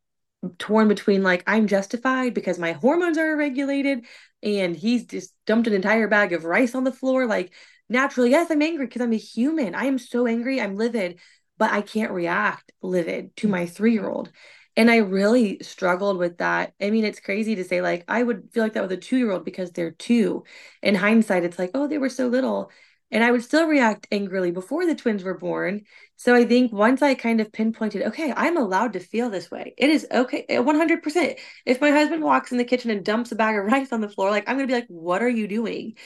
torn 0.58 0.88
between 0.88 1.22
like 1.22 1.42
I'm 1.46 1.66
justified 1.66 2.34
because 2.34 2.58
my 2.58 2.72
hormones 2.72 3.18
are 3.18 3.36
regulated 3.36 4.04
and 4.42 4.76
he's 4.76 5.06
just 5.06 5.32
dumped 5.46 5.66
an 5.66 5.72
entire 5.74 6.08
bag 6.08 6.32
of 6.32 6.44
rice 6.44 6.74
on 6.74 6.84
the 6.84 6.92
floor. 6.92 7.26
Like 7.26 7.52
naturally, 7.88 8.30
yes, 8.30 8.50
I'm 8.50 8.62
angry 8.62 8.86
because 8.86 9.02
I'm 9.02 9.12
a 9.12 9.16
human. 9.16 9.74
I 9.74 9.84
am 9.86 9.98
so 9.98 10.26
angry, 10.26 10.60
I'm 10.60 10.76
livid 10.76 11.20
but 11.58 11.72
I 11.72 11.82
can't 11.82 12.12
react 12.12 12.72
livid 12.82 13.36
to 13.36 13.48
my 13.48 13.66
three 13.66 13.92
year 13.92 14.08
old. 14.08 14.30
And 14.76 14.90
I 14.90 14.96
really 14.98 15.60
struggled 15.62 16.18
with 16.18 16.38
that. 16.38 16.74
I 16.80 16.90
mean, 16.90 17.04
it's 17.04 17.20
crazy 17.20 17.54
to 17.56 17.64
say, 17.64 17.80
like, 17.80 18.04
I 18.08 18.22
would 18.22 18.50
feel 18.52 18.64
like 18.64 18.72
that 18.72 18.82
with 18.82 18.92
a 18.92 18.96
two 18.96 19.16
year 19.16 19.30
old 19.30 19.44
because 19.44 19.70
they're 19.70 19.92
two. 19.92 20.44
In 20.82 20.96
hindsight, 20.96 21.44
it's 21.44 21.58
like, 21.58 21.70
oh, 21.74 21.86
they 21.86 21.98
were 21.98 22.08
so 22.08 22.26
little. 22.26 22.70
And 23.10 23.22
I 23.22 23.30
would 23.30 23.44
still 23.44 23.68
react 23.68 24.08
angrily 24.10 24.50
before 24.50 24.84
the 24.86 24.94
twins 24.96 25.22
were 25.22 25.38
born. 25.38 25.82
So 26.16 26.34
I 26.34 26.44
think 26.44 26.72
once 26.72 27.02
I 27.02 27.14
kind 27.14 27.40
of 27.40 27.52
pinpointed, 27.52 28.02
okay, 28.02 28.32
I'm 28.36 28.56
allowed 28.56 28.94
to 28.94 29.00
feel 29.00 29.30
this 29.30 29.50
way. 29.50 29.74
It 29.78 29.90
is 29.90 30.06
okay, 30.10 30.44
100%. 30.58 31.38
If 31.64 31.80
my 31.80 31.90
husband 31.90 32.24
walks 32.24 32.50
in 32.50 32.58
the 32.58 32.64
kitchen 32.64 32.90
and 32.90 33.04
dumps 33.04 33.30
a 33.30 33.36
bag 33.36 33.56
of 33.56 33.64
rice 33.72 33.92
on 33.92 34.00
the 34.00 34.08
floor, 34.08 34.30
like, 34.30 34.48
I'm 34.48 34.56
going 34.56 34.66
to 34.66 34.72
be 34.72 34.80
like, 34.80 34.88
what 34.88 35.22
are 35.22 35.28
you 35.28 35.46
doing? 35.46 35.94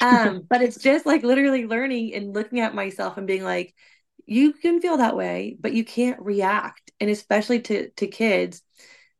Um, 0.00 0.46
but 0.50 0.62
it's 0.62 0.78
just 0.78 1.06
like 1.06 1.22
literally 1.22 1.66
learning 1.66 2.14
and 2.14 2.34
looking 2.34 2.60
at 2.60 2.74
myself 2.74 3.18
and 3.18 3.26
being 3.26 3.44
like, 3.44 3.74
you 4.26 4.52
can 4.52 4.80
feel 4.80 4.98
that 4.98 5.16
way, 5.16 5.56
but 5.60 5.72
you 5.72 5.84
can't 5.84 6.20
react, 6.20 6.90
and 7.00 7.10
especially 7.10 7.60
to 7.62 7.90
to 7.90 8.06
kids. 8.06 8.62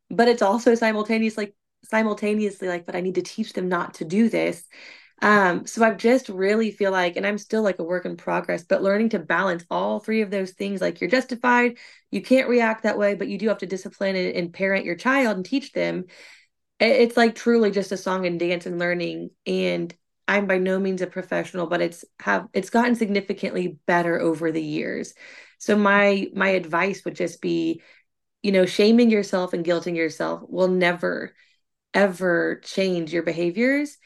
But 0.09 0.27
it's 0.27 0.41
also 0.41 0.75
simultaneously 0.75 1.45
like 1.45 1.55
simultaneously 1.85 2.67
like, 2.67 2.85
but 2.85 2.95
I 2.95 3.01
need 3.01 3.15
to 3.15 3.21
teach 3.21 3.53
them 3.53 3.67
not 3.69 3.95
to 3.95 4.05
do 4.05 4.29
this. 4.29 4.63
Um, 5.21 5.65
so 5.65 5.85
I've 5.85 5.97
just 5.97 6.27
really 6.27 6.71
feel 6.71 6.91
like, 6.91 7.15
and 7.15 7.25
I'm 7.25 7.37
still 7.37 7.61
like 7.61 7.79
a 7.79 7.83
work 7.83 8.05
in 8.05 8.17
progress, 8.17 8.63
but 8.63 8.83
learning 8.83 9.09
to 9.09 9.19
balance 9.19 9.63
all 9.69 9.99
three 9.99 10.21
of 10.21 10.31
those 10.31 10.51
things. 10.51 10.81
Like 10.81 10.99
you're 10.99 11.09
justified, 11.09 11.77
you 12.11 12.21
can't 12.21 12.49
react 12.49 12.83
that 12.83 12.97
way, 12.97 13.15
but 13.15 13.27
you 13.29 13.37
do 13.37 13.47
have 13.47 13.59
to 13.59 13.65
discipline 13.65 14.15
and 14.15 14.53
parent 14.53 14.85
your 14.85 14.95
child 14.95 15.37
and 15.37 15.45
teach 15.45 15.71
them. 15.71 16.05
It's 16.79 17.15
like 17.15 17.35
truly 17.35 17.71
just 17.71 17.91
a 17.93 17.97
song 17.97 18.25
and 18.25 18.39
dance 18.39 18.65
and 18.65 18.79
learning. 18.79 19.29
And 19.45 19.93
I'm 20.27 20.47
by 20.47 20.57
no 20.57 20.79
means 20.79 21.01
a 21.01 21.07
professional, 21.07 21.67
but 21.67 21.81
it's 21.81 22.05
have 22.19 22.47
it's 22.53 22.69
gotten 22.69 22.95
significantly 22.95 23.77
better 23.87 24.19
over 24.19 24.51
the 24.51 24.61
years. 24.63 25.13
So 25.59 25.75
my 25.77 26.27
my 26.33 26.49
advice 26.49 27.03
would 27.05 27.15
just 27.15 27.41
be, 27.41 27.81
you 28.41 28.51
know, 28.51 28.65
shaming 28.65 29.09
yourself 29.11 29.53
and 29.53 29.65
guilting 29.65 29.95
yourself 29.95 30.41
will 30.47 30.67
never 30.69 31.33
ever 31.93 32.61
change 32.63 33.13
your 33.13 33.23
behaviors. 33.23 33.97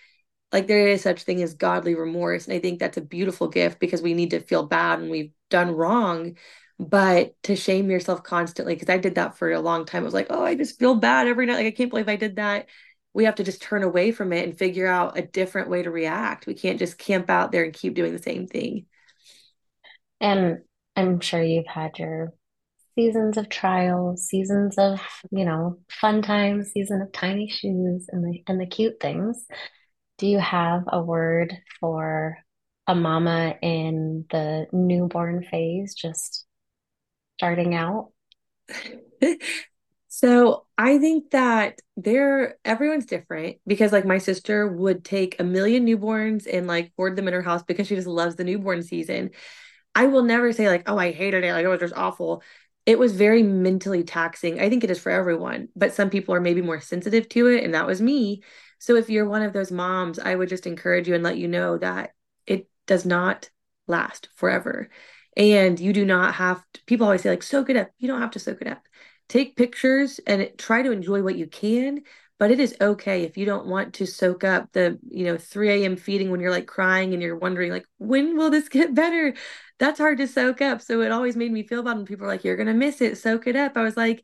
Like 0.51 0.67
there 0.67 0.87
is 0.87 1.01
such 1.01 1.23
thing 1.23 1.41
as 1.43 1.55
godly 1.55 1.95
remorse, 1.95 2.45
and 2.45 2.53
I 2.53 2.59
think 2.59 2.79
that's 2.79 2.97
a 2.97 3.01
beautiful 3.01 3.49
gift 3.49 3.79
because 3.79 4.01
we 4.01 4.13
need 4.13 4.31
to 4.31 4.39
feel 4.39 4.65
bad 4.65 5.01
when 5.01 5.09
we've 5.09 5.33
done 5.49 5.71
wrong. 5.71 6.37
But 6.79 7.41
to 7.43 7.55
shame 7.55 7.89
yourself 7.89 8.23
constantly, 8.23 8.75
because 8.75 8.89
I 8.89 8.97
did 8.97 9.15
that 9.15 9.37
for 9.37 9.51
a 9.51 9.59
long 9.59 9.85
time. 9.85 10.03
It 10.03 10.05
was 10.05 10.13
like, 10.13 10.27
oh, 10.29 10.43
I 10.43 10.55
just 10.55 10.79
feel 10.79 10.95
bad 10.95 11.27
every 11.27 11.45
night. 11.45 11.55
Like 11.55 11.65
I 11.67 11.71
can't 11.71 11.89
believe 11.89 12.09
I 12.09 12.15
did 12.17 12.37
that 12.37 12.67
we 13.17 13.23
have 13.23 13.35
to 13.35 13.43
just 13.43 13.63
turn 13.63 13.81
away 13.81 14.11
from 14.11 14.31
it 14.31 14.45
and 14.45 14.55
figure 14.55 14.85
out 14.85 15.17
a 15.17 15.23
different 15.23 15.71
way 15.71 15.81
to 15.81 15.89
react. 15.89 16.45
We 16.45 16.53
can't 16.53 16.77
just 16.77 16.99
camp 16.99 17.31
out 17.31 17.51
there 17.51 17.63
and 17.63 17.73
keep 17.73 17.95
doing 17.95 18.13
the 18.13 18.21
same 18.21 18.45
thing. 18.45 18.85
And 20.21 20.59
I'm 20.95 21.19
sure 21.19 21.41
you've 21.41 21.65
had 21.65 21.97
your 21.97 22.33
seasons 22.93 23.37
of 23.37 23.49
trials, 23.49 24.27
seasons 24.27 24.77
of, 24.77 25.01
you 25.31 25.45
know, 25.45 25.79
fun 25.89 26.21
times, 26.21 26.69
season 26.73 27.01
of 27.01 27.11
tiny 27.11 27.49
shoes 27.49 28.05
and 28.11 28.23
the 28.23 28.43
and 28.45 28.61
the 28.61 28.67
cute 28.67 28.99
things. 28.99 29.43
Do 30.19 30.27
you 30.27 30.37
have 30.37 30.83
a 30.87 31.01
word 31.01 31.57
for 31.79 32.37
a 32.85 32.93
mama 32.93 33.55
in 33.63 34.25
the 34.29 34.67
newborn 34.71 35.43
phase 35.49 35.95
just 35.95 36.45
starting 37.39 37.73
out? 37.73 38.11
So 40.17 40.65
I 40.79 40.97
think 40.97 41.29
that 41.29 41.79
they're 41.95 42.57
everyone's 42.65 43.05
different 43.05 43.57
because 43.67 43.91
like 43.91 44.03
my 44.03 44.17
sister 44.17 44.67
would 44.67 45.05
take 45.05 45.39
a 45.39 45.43
million 45.43 45.85
newborns 45.85 46.51
and 46.51 46.65
like 46.65 46.95
board 46.95 47.15
them 47.15 47.27
in 47.27 47.35
her 47.35 47.43
house 47.43 47.61
because 47.61 47.85
she 47.85 47.93
just 47.93 48.07
loves 48.07 48.35
the 48.35 48.43
newborn 48.43 48.81
season. 48.81 49.29
I 49.93 50.07
will 50.07 50.23
never 50.23 50.51
say 50.53 50.69
like, 50.69 50.89
oh, 50.89 50.97
I 50.97 51.11
hated 51.11 51.43
it. 51.43 51.53
Like, 51.53 51.67
oh, 51.67 51.69
it 51.69 51.71
was 51.73 51.91
just 51.91 51.93
awful. 52.01 52.41
It 52.87 52.97
was 52.97 53.13
very 53.15 53.43
mentally 53.43 54.03
taxing. 54.03 54.59
I 54.59 54.69
think 54.69 54.83
it 54.83 54.89
is 54.89 54.99
for 54.99 55.11
everyone, 55.11 55.67
but 55.75 55.93
some 55.93 56.09
people 56.09 56.33
are 56.33 56.41
maybe 56.41 56.63
more 56.63 56.81
sensitive 56.81 57.29
to 57.29 57.45
it, 57.49 57.63
and 57.63 57.75
that 57.75 57.85
was 57.85 58.01
me. 58.01 58.41
So 58.79 58.95
if 58.95 59.11
you're 59.11 59.29
one 59.29 59.43
of 59.43 59.53
those 59.53 59.71
moms, 59.71 60.17
I 60.17 60.33
would 60.33 60.49
just 60.49 60.65
encourage 60.65 61.07
you 61.07 61.13
and 61.13 61.23
let 61.23 61.37
you 61.37 61.47
know 61.47 61.77
that 61.77 62.15
it 62.47 62.67
does 62.87 63.05
not 63.05 63.51
last 63.85 64.29
forever. 64.35 64.89
And 65.35 65.79
you 65.79 65.93
do 65.93 66.05
not 66.05 66.33
have 66.35 66.63
to, 66.73 66.81
people 66.87 67.05
always 67.05 67.21
say, 67.21 67.29
like, 67.29 67.43
soak 67.43 67.69
it 67.69 67.77
up. 67.77 67.91
You 67.99 68.07
don't 68.07 68.21
have 68.21 68.31
to 68.31 68.39
soak 68.39 68.63
it 68.63 68.67
up 68.67 68.81
take 69.29 69.55
pictures 69.55 70.19
and 70.27 70.49
try 70.57 70.81
to 70.81 70.91
enjoy 70.91 71.21
what 71.21 71.35
you 71.37 71.47
can 71.47 72.01
but 72.39 72.51
it 72.51 72.59
is 72.59 72.75
okay 72.79 73.23
if 73.23 73.35
you 73.37 73.45
don't 73.45 73.65
want 73.67 73.93
to 73.95 74.05
soak 74.05 74.43
up 74.43 74.71
the 74.73 74.97
you 75.09 75.25
know 75.25 75.37
3 75.37 75.69
a.m 75.69 75.95
feeding 75.97 76.29
when 76.29 76.39
you're 76.39 76.51
like 76.51 76.67
crying 76.67 77.13
and 77.13 77.21
you're 77.21 77.35
wondering 77.37 77.71
like 77.71 77.85
when 77.97 78.37
will 78.37 78.49
this 78.49 78.69
get 78.69 78.93
better? 78.93 79.33
That's 79.79 79.99
hard 79.99 80.17
to 80.19 80.27
soak 80.27 80.61
up. 80.61 80.81
So 80.81 81.01
it 81.01 81.11
always 81.11 81.35
made 81.35 81.51
me 81.51 81.61
feel 81.63 81.83
bad 81.83 81.97
when 81.97 82.05
people 82.05 82.25
are 82.25 82.29
like 82.29 82.43
you're 82.43 82.55
gonna 82.55 82.73
miss 82.73 83.01
it. 83.01 83.17
Soak 83.17 83.47
it 83.47 83.55
up. 83.55 83.77
I 83.77 83.83
was 83.83 83.97
like 83.97 84.23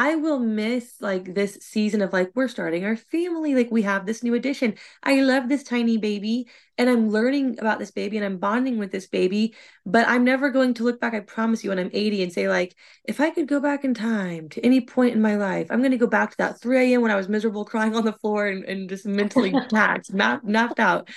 I 0.00 0.14
will 0.14 0.38
miss 0.38 0.94
like 1.02 1.34
this 1.34 1.58
season 1.60 2.00
of 2.00 2.10
like 2.10 2.30
we're 2.34 2.48
starting 2.48 2.86
our 2.86 2.96
family 2.96 3.54
like 3.54 3.70
we 3.70 3.82
have 3.82 4.06
this 4.06 4.22
new 4.22 4.32
addition. 4.32 4.76
I 5.02 5.20
love 5.20 5.46
this 5.46 5.62
tiny 5.62 5.98
baby 5.98 6.48
and 6.78 6.88
I'm 6.88 7.10
learning 7.10 7.58
about 7.58 7.78
this 7.78 7.90
baby 7.90 8.16
and 8.16 8.24
I'm 8.24 8.38
bonding 8.38 8.78
with 8.78 8.92
this 8.92 9.08
baby, 9.08 9.54
but 9.84 10.08
I'm 10.08 10.24
never 10.24 10.48
going 10.48 10.72
to 10.74 10.84
look 10.84 11.02
back 11.02 11.12
I 11.12 11.20
promise 11.20 11.62
you 11.62 11.68
when 11.68 11.78
I'm 11.78 11.90
80 11.92 12.22
and 12.22 12.32
say 12.32 12.48
like 12.48 12.74
if 13.04 13.20
I 13.20 13.28
could 13.28 13.46
go 13.46 13.60
back 13.60 13.84
in 13.84 13.92
time 13.92 14.48
to 14.50 14.64
any 14.64 14.80
point 14.80 15.14
in 15.14 15.20
my 15.20 15.36
life, 15.36 15.66
I'm 15.68 15.80
going 15.80 15.90
to 15.90 15.98
go 15.98 16.06
back 16.06 16.30
to 16.30 16.36
that 16.38 16.62
3 16.62 16.94
a.m. 16.94 17.02
when 17.02 17.10
I 17.10 17.16
was 17.16 17.28
miserable 17.28 17.66
crying 17.66 17.94
on 17.94 18.06
the 18.06 18.14
floor 18.14 18.46
and, 18.46 18.64
and 18.64 18.88
just 18.88 19.04
mentally 19.04 19.52
taxed, 19.68 20.14
knocked, 20.14 20.46
knocked 20.46 20.80
out. 20.80 21.10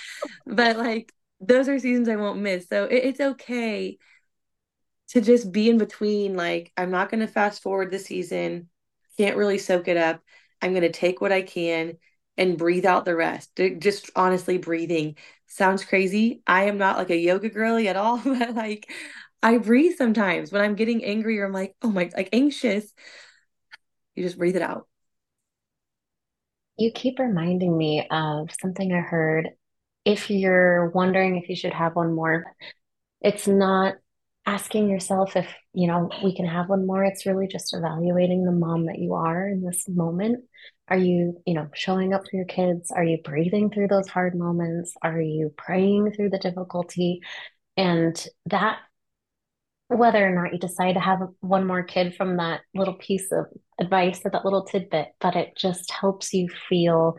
But 0.44 0.76
like 0.76 1.10
those 1.40 1.70
are 1.70 1.78
seasons 1.78 2.10
I 2.10 2.16
won't 2.16 2.40
miss. 2.40 2.68
So 2.68 2.84
it, 2.84 2.96
it's 2.96 3.20
okay 3.20 3.96
to 5.08 5.22
just 5.22 5.52
be 5.52 5.70
in 5.70 5.78
between 5.78 6.34
like 6.34 6.72
i'm 6.76 6.90
not 6.90 7.10
going 7.10 7.20
to 7.20 7.26
fast 7.26 7.62
forward 7.62 7.90
the 7.90 7.98
season 7.98 8.68
can't 9.16 9.36
really 9.36 9.58
soak 9.58 9.88
it 9.88 9.96
up. 9.96 10.20
I'm 10.62 10.70
going 10.72 10.82
to 10.82 10.92
take 10.92 11.20
what 11.20 11.32
i 11.32 11.42
can 11.42 11.98
and 12.36 12.58
breathe 12.58 12.86
out 12.86 13.04
the 13.04 13.14
rest. 13.14 13.60
Just 13.78 14.10
honestly 14.16 14.58
breathing 14.58 15.16
sounds 15.46 15.84
crazy. 15.84 16.42
I 16.46 16.64
am 16.64 16.78
not 16.78 16.98
like 16.98 17.10
a 17.10 17.16
yoga 17.16 17.48
girly 17.48 17.88
at 17.88 17.96
all 17.96 18.18
but 18.24 18.54
like 18.54 18.90
i 19.42 19.58
breathe 19.58 19.96
sometimes. 19.96 20.52
When 20.52 20.62
i'm 20.62 20.74
getting 20.74 21.04
angry 21.04 21.38
or 21.40 21.46
i'm 21.46 21.52
like 21.52 21.76
oh 21.82 21.90
my 21.90 22.10
like 22.16 22.30
anxious 22.32 22.92
you 24.14 24.22
just 24.22 24.38
breathe 24.38 24.56
it 24.56 24.62
out. 24.62 24.86
You 26.76 26.90
keep 26.92 27.18
reminding 27.18 27.76
me 27.76 28.06
of 28.10 28.50
something 28.60 28.92
i 28.92 29.00
heard. 29.00 29.50
If 30.04 30.30
you're 30.30 30.90
wondering 30.90 31.36
if 31.36 31.48
you 31.48 31.56
should 31.56 31.72
have 31.72 31.96
one 31.96 32.14
more 32.14 32.44
it's 33.20 33.48
not 33.48 33.94
asking 34.46 34.90
yourself 34.90 35.36
if, 35.36 35.46
you 35.72 35.86
know, 35.86 36.10
we 36.22 36.34
can 36.34 36.46
have 36.46 36.68
one 36.68 36.86
more. 36.86 37.02
It's 37.04 37.26
really 37.26 37.46
just 37.46 37.74
evaluating 37.74 38.44
the 38.44 38.52
mom 38.52 38.86
that 38.86 38.98
you 38.98 39.14
are 39.14 39.48
in 39.48 39.62
this 39.62 39.88
moment. 39.88 40.44
Are 40.88 40.98
you, 40.98 41.40
you 41.46 41.54
know, 41.54 41.68
showing 41.74 42.12
up 42.12 42.22
for 42.28 42.36
your 42.36 42.44
kids? 42.44 42.90
Are 42.90 43.04
you 43.04 43.18
breathing 43.24 43.70
through 43.70 43.88
those 43.88 44.08
hard 44.08 44.34
moments? 44.34 44.92
Are 45.02 45.20
you 45.20 45.52
praying 45.56 46.12
through 46.12 46.30
the 46.30 46.38
difficulty? 46.38 47.20
And 47.76 48.14
that, 48.46 48.78
whether 49.88 50.26
or 50.26 50.34
not 50.34 50.52
you 50.52 50.58
decide 50.58 50.94
to 50.94 51.00
have 51.00 51.20
one 51.40 51.66
more 51.66 51.82
kid 51.82 52.14
from 52.14 52.36
that 52.36 52.60
little 52.74 52.94
piece 52.94 53.32
of 53.32 53.46
advice 53.78 54.20
or 54.24 54.30
that 54.30 54.44
little 54.44 54.64
tidbit, 54.64 55.08
but 55.20 55.36
it 55.36 55.56
just 55.56 55.90
helps 55.90 56.32
you 56.34 56.48
feel, 56.68 57.16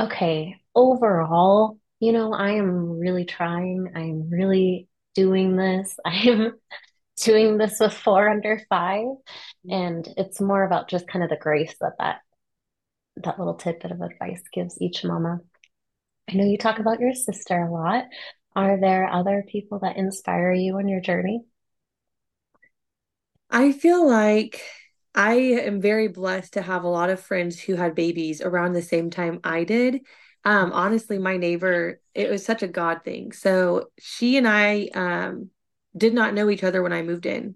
okay, 0.00 0.56
overall, 0.74 1.78
you 2.00 2.12
know, 2.12 2.32
I 2.32 2.52
am 2.52 2.98
really 2.98 3.24
trying. 3.24 3.92
I'm 3.94 4.28
really 4.30 4.88
doing 5.14 5.56
this. 5.56 5.96
I'm 6.04 6.52
doing 7.20 7.58
this 7.58 7.78
with 7.80 7.94
four 7.94 8.28
under 8.28 8.60
five. 8.68 9.06
Mm-hmm. 9.06 9.72
And 9.72 10.08
it's 10.16 10.40
more 10.40 10.64
about 10.64 10.88
just 10.88 11.08
kind 11.08 11.22
of 11.22 11.30
the 11.30 11.36
grace 11.36 11.74
that 11.80 11.94
that, 11.98 12.20
that 13.16 13.38
little 13.38 13.54
tidbit 13.54 13.92
of 13.92 14.00
advice 14.00 14.42
gives 14.52 14.80
each 14.80 15.04
mama. 15.04 15.40
I 16.28 16.34
know 16.34 16.44
you 16.44 16.58
talk 16.58 16.78
about 16.78 17.00
your 17.00 17.14
sister 17.14 17.58
a 17.58 17.72
lot. 17.72 18.04
Are 18.56 18.80
there 18.80 19.08
other 19.08 19.44
people 19.46 19.80
that 19.80 19.96
inspire 19.96 20.52
you 20.52 20.76
on 20.76 20.88
your 20.88 21.00
journey? 21.00 21.44
I 23.50 23.72
feel 23.72 24.08
like 24.08 24.62
I 25.14 25.34
am 25.34 25.80
very 25.80 26.08
blessed 26.08 26.54
to 26.54 26.62
have 26.62 26.84
a 26.84 26.88
lot 26.88 27.10
of 27.10 27.20
friends 27.20 27.60
who 27.60 27.74
had 27.76 27.94
babies 27.94 28.40
around 28.40 28.72
the 28.72 28.82
same 28.82 29.10
time 29.10 29.40
I 29.44 29.64
did. 29.64 30.00
Um, 30.44 30.72
honestly, 30.72 31.18
my 31.18 31.36
neighbor, 31.36 32.00
it 32.14 32.30
was 32.30 32.44
such 32.44 32.62
a 32.62 32.68
God 32.68 33.02
thing. 33.04 33.32
So 33.32 33.88
she 33.98 34.36
and 34.36 34.46
I 34.46 34.88
um, 34.94 35.50
did 35.96 36.12
not 36.14 36.34
know 36.34 36.50
each 36.50 36.64
other 36.64 36.82
when 36.82 36.92
I 36.92 37.02
moved 37.02 37.26
in. 37.26 37.54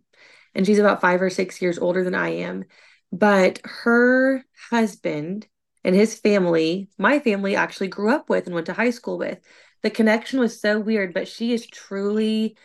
And 0.54 0.64
she's 0.66 0.78
about 0.78 1.00
five 1.00 1.20
or 1.20 1.30
six 1.30 1.60
years 1.60 1.78
older 1.78 2.02
than 2.02 2.14
I 2.14 2.30
am. 2.30 2.64
But 3.12 3.60
her 3.64 4.44
husband 4.70 5.46
and 5.84 5.94
his 5.94 6.18
family, 6.18 6.88
my 6.98 7.18
family 7.20 7.56
actually 7.56 7.88
grew 7.88 8.10
up 8.10 8.28
with 8.28 8.46
and 8.46 8.54
went 8.54 8.66
to 8.66 8.72
high 8.72 8.90
school 8.90 9.18
with. 9.18 9.38
The 9.82 9.90
connection 9.90 10.40
was 10.40 10.60
so 10.60 10.80
weird, 10.80 11.14
but 11.14 11.28
she 11.28 11.52
is 11.52 11.66
truly 11.66 12.56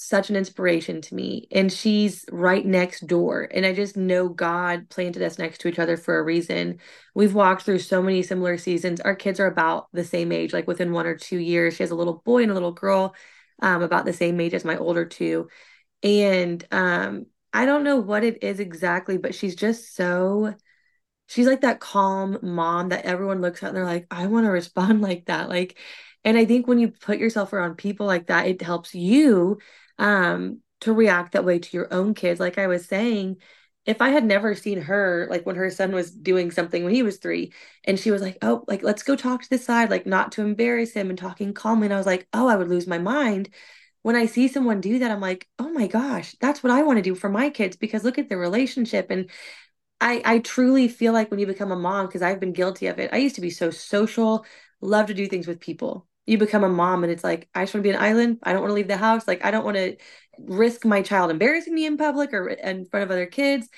such 0.00 0.30
an 0.30 0.36
inspiration 0.36 1.00
to 1.02 1.14
me. 1.14 1.48
And 1.50 1.72
she's 1.72 2.24
right 2.30 2.64
next 2.64 3.06
door. 3.06 3.48
And 3.52 3.66
I 3.66 3.72
just 3.72 3.96
know 3.96 4.28
God 4.28 4.88
planted 4.88 5.22
us 5.22 5.38
next 5.38 5.58
to 5.60 5.68
each 5.68 5.78
other 5.78 5.96
for 5.96 6.18
a 6.18 6.22
reason. 6.22 6.78
We've 7.14 7.34
walked 7.34 7.62
through 7.62 7.80
so 7.80 8.00
many 8.00 8.22
similar 8.22 8.58
seasons. 8.58 9.00
Our 9.00 9.16
kids 9.16 9.40
are 9.40 9.46
about 9.46 9.88
the 9.92 10.04
same 10.04 10.30
age, 10.30 10.52
like 10.52 10.68
within 10.68 10.92
one 10.92 11.06
or 11.06 11.16
two 11.16 11.38
years. 11.38 11.74
She 11.74 11.82
has 11.82 11.90
a 11.90 11.96
little 11.96 12.22
boy 12.24 12.42
and 12.42 12.50
a 12.50 12.54
little 12.54 12.72
girl, 12.72 13.14
um, 13.60 13.82
about 13.82 14.04
the 14.04 14.12
same 14.12 14.40
age 14.40 14.54
as 14.54 14.64
my 14.64 14.76
older 14.76 15.04
two. 15.04 15.48
And 16.02 16.64
um, 16.70 17.26
I 17.52 17.66
don't 17.66 17.82
know 17.82 17.96
what 17.96 18.22
it 18.22 18.42
is 18.44 18.60
exactly, 18.60 19.18
but 19.18 19.34
she's 19.34 19.56
just 19.56 19.96
so 19.96 20.54
she's 21.26 21.46
like 21.46 21.60
that 21.62 21.80
calm 21.80 22.38
mom 22.42 22.88
that 22.90 23.04
everyone 23.04 23.40
looks 23.40 23.62
at 23.62 23.68
and 23.68 23.76
they're 23.76 23.84
like, 23.84 24.06
I 24.10 24.26
want 24.26 24.46
to 24.46 24.50
respond 24.50 25.00
like 25.02 25.26
that. 25.26 25.48
Like, 25.48 25.76
and 26.24 26.36
I 26.36 26.44
think 26.44 26.66
when 26.66 26.78
you 26.78 26.88
put 26.88 27.18
yourself 27.18 27.52
around 27.52 27.76
people 27.76 28.06
like 28.06 28.26
that, 28.28 28.46
it 28.46 28.62
helps 28.62 28.94
you 28.94 29.58
um, 29.98 30.60
to 30.80 30.92
react 30.92 31.32
that 31.32 31.44
way 31.44 31.58
to 31.58 31.76
your 31.76 31.92
own 31.92 32.14
kids. 32.14 32.40
Like 32.40 32.58
I 32.58 32.66
was 32.66 32.86
saying, 32.86 33.38
if 33.86 34.02
I 34.02 34.10
had 34.10 34.24
never 34.24 34.54
seen 34.54 34.82
her, 34.82 35.26
like 35.30 35.46
when 35.46 35.56
her 35.56 35.70
son 35.70 35.92
was 35.92 36.10
doing 36.10 36.50
something 36.50 36.84
when 36.84 36.94
he 36.94 37.02
was 37.02 37.18
three, 37.18 37.52
and 37.84 37.98
she 37.98 38.10
was 38.10 38.22
like, 38.22 38.38
Oh, 38.42 38.64
like, 38.68 38.82
let's 38.82 39.02
go 39.02 39.16
talk 39.16 39.42
to 39.42 39.50
the 39.50 39.58
side, 39.58 39.90
like, 39.90 40.06
not 40.06 40.32
to 40.32 40.42
embarrass 40.42 40.92
him 40.92 41.10
and 41.10 41.18
talking 41.18 41.54
calmly. 41.54 41.86
And 41.86 41.94
I 41.94 41.98
was 41.98 42.06
like, 42.06 42.28
Oh, 42.32 42.48
I 42.48 42.56
would 42.56 42.68
lose 42.68 42.86
my 42.86 42.98
mind. 42.98 43.48
When 44.02 44.16
I 44.16 44.26
see 44.26 44.48
someone 44.48 44.80
do 44.80 44.98
that, 45.00 45.10
I'm 45.10 45.20
like, 45.20 45.48
Oh 45.58 45.70
my 45.70 45.86
gosh, 45.86 46.34
that's 46.40 46.62
what 46.62 46.72
I 46.72 46.82
want 46.82 46.98
to 46.98 47.02
do 47.02 47.14
for 47.14 47.28
my 47.30 47.50
kids 47.50 47.76
because 47.76 48.04
look 48.04 48.18
at 48.18 48.28
the 48.28 48.36
relationship. 48.36 49.08
And 49.10 49.30
I, 50.00 50.22
I 50.26 50.40
truly 50.40 50.88
feel 50.88 51.14
like 51.14 51.30
when 51.30 51.40
you 51.40 51.46
become 51.46 51.72
a 51.72 51.76
mom, 51.76 52.06
because 52.08 52.22
I've 52.22 52.40
been 52.40 52.54
guilty 52.54 52.88
of 52.88 53.00
it, 53.00 53.10
I 53.14 53.18
used 53.18 53.36
to 53.36 53.42
be 53.42 53.50
so 53.50 53.70
social, 53.70 54.46
love 54.82 55.08
to 55.08 55.14
do 55.14 55.28
things 55.28 55.48
with 55.48 55.60
people 55.60 56.07
you 56.28 56.38
become 56.38 56.64
a 56.64 56.68
mom 56.68 57.04
and 57.04 57.12
it's 57.12 57.24
like 57.24 57.48
i 57.54 57.62
just 57.62 57.74
want 57.74 57.82
to 57.82 57.88
be 57.88 57.94
an 57.94 58.02
island. 58.02 58.38
I 58.42 58.52
don't 58.52 58.60
want 58.60 58.70
to 58.70 58.74
leave 58.74 58.88
the 58.88 58.96
house. 58.96 59.26
Like 59.26 59.44
i 59.44 59.50
don't 59.50 59.64
want 59.64 59.76
to 59.76 59.96
risk 60.38 60.84
my 60.84 61.02
child 61.02 61.30
embarrassing 61.30 61.74
me 61.74 61.86
in 61.86 61.96
public 61.96 62.32
or 62.32 62.48
in 62.48 62.84
front 62.84 63.04
of 63.04 63.10
other 63.10 63.26
kids. 63.26 63.68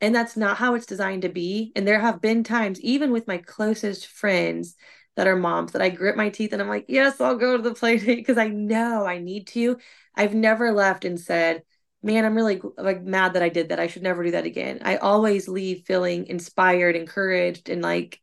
And 0.00 0.14
that's 0.14 0.36
not 0.36 0.56
how 0.56 0.74
it's 0.74 0.86
designed 0.86 1.22
to 1.22 1.28
be. 1.28 1.72
And 1.76 1.86
there 1.86 2.00
have 2.00 2.20
been 2.20 2.42
times 2.42 2.80
even 2.80 3.12
with 3.12 3.28
my 3.28 3.38
closest 3.38 4.08
friends 4.08 4.74
that 5.14 5.28
are 5.28 5.36
moms 5.36 5.72
that 5.72 5.82
i 5.82 5.90
grit 5.90 6.16
my 6.16 6.30
teeth 6.30 6.52
and 6.52 6.62
i'm 6.62 6.68
like 6.68 6.86
yes 6.88 7.20
i'll 7.20 7.36
go 7.36 7.56
to 7.56 7.62
the 7.62 7.74
play 7.74 7.98
date. 7.98 8.16
Because 8.16 8.38
i 8.38 8.48
know 8.48 9.06
i 9.06 9.18
need 9.18 9.46
to. 9.48 9.78
I've 10.14 10.34
never 10.34 10.72
left 10.72 11.04
and 11.04 11.20
said 11.20 11.62
man 12.02 12.24
i'm 12.24 12.34
really 12.34 12.60
like 12.76 13.02
mad 13.02 13.34
that 13.34 13.42
i 13.42 13.48
did 13.48 13.68
that. 13.68 13.80
I 13.80 13.86
should 13.86 14.02
never 14.02 14.24
do 14.24 14.32
that 14.32 14.46
again. 14.46 14.80
I 14.82 14.96
always 14.96 15.48
leave 15.48 15.84
feeling 15.86 16.26
inspired 16.26 16.96
encouraged 16.96 17.68
and 17.68 17.80
like 17.80 18.20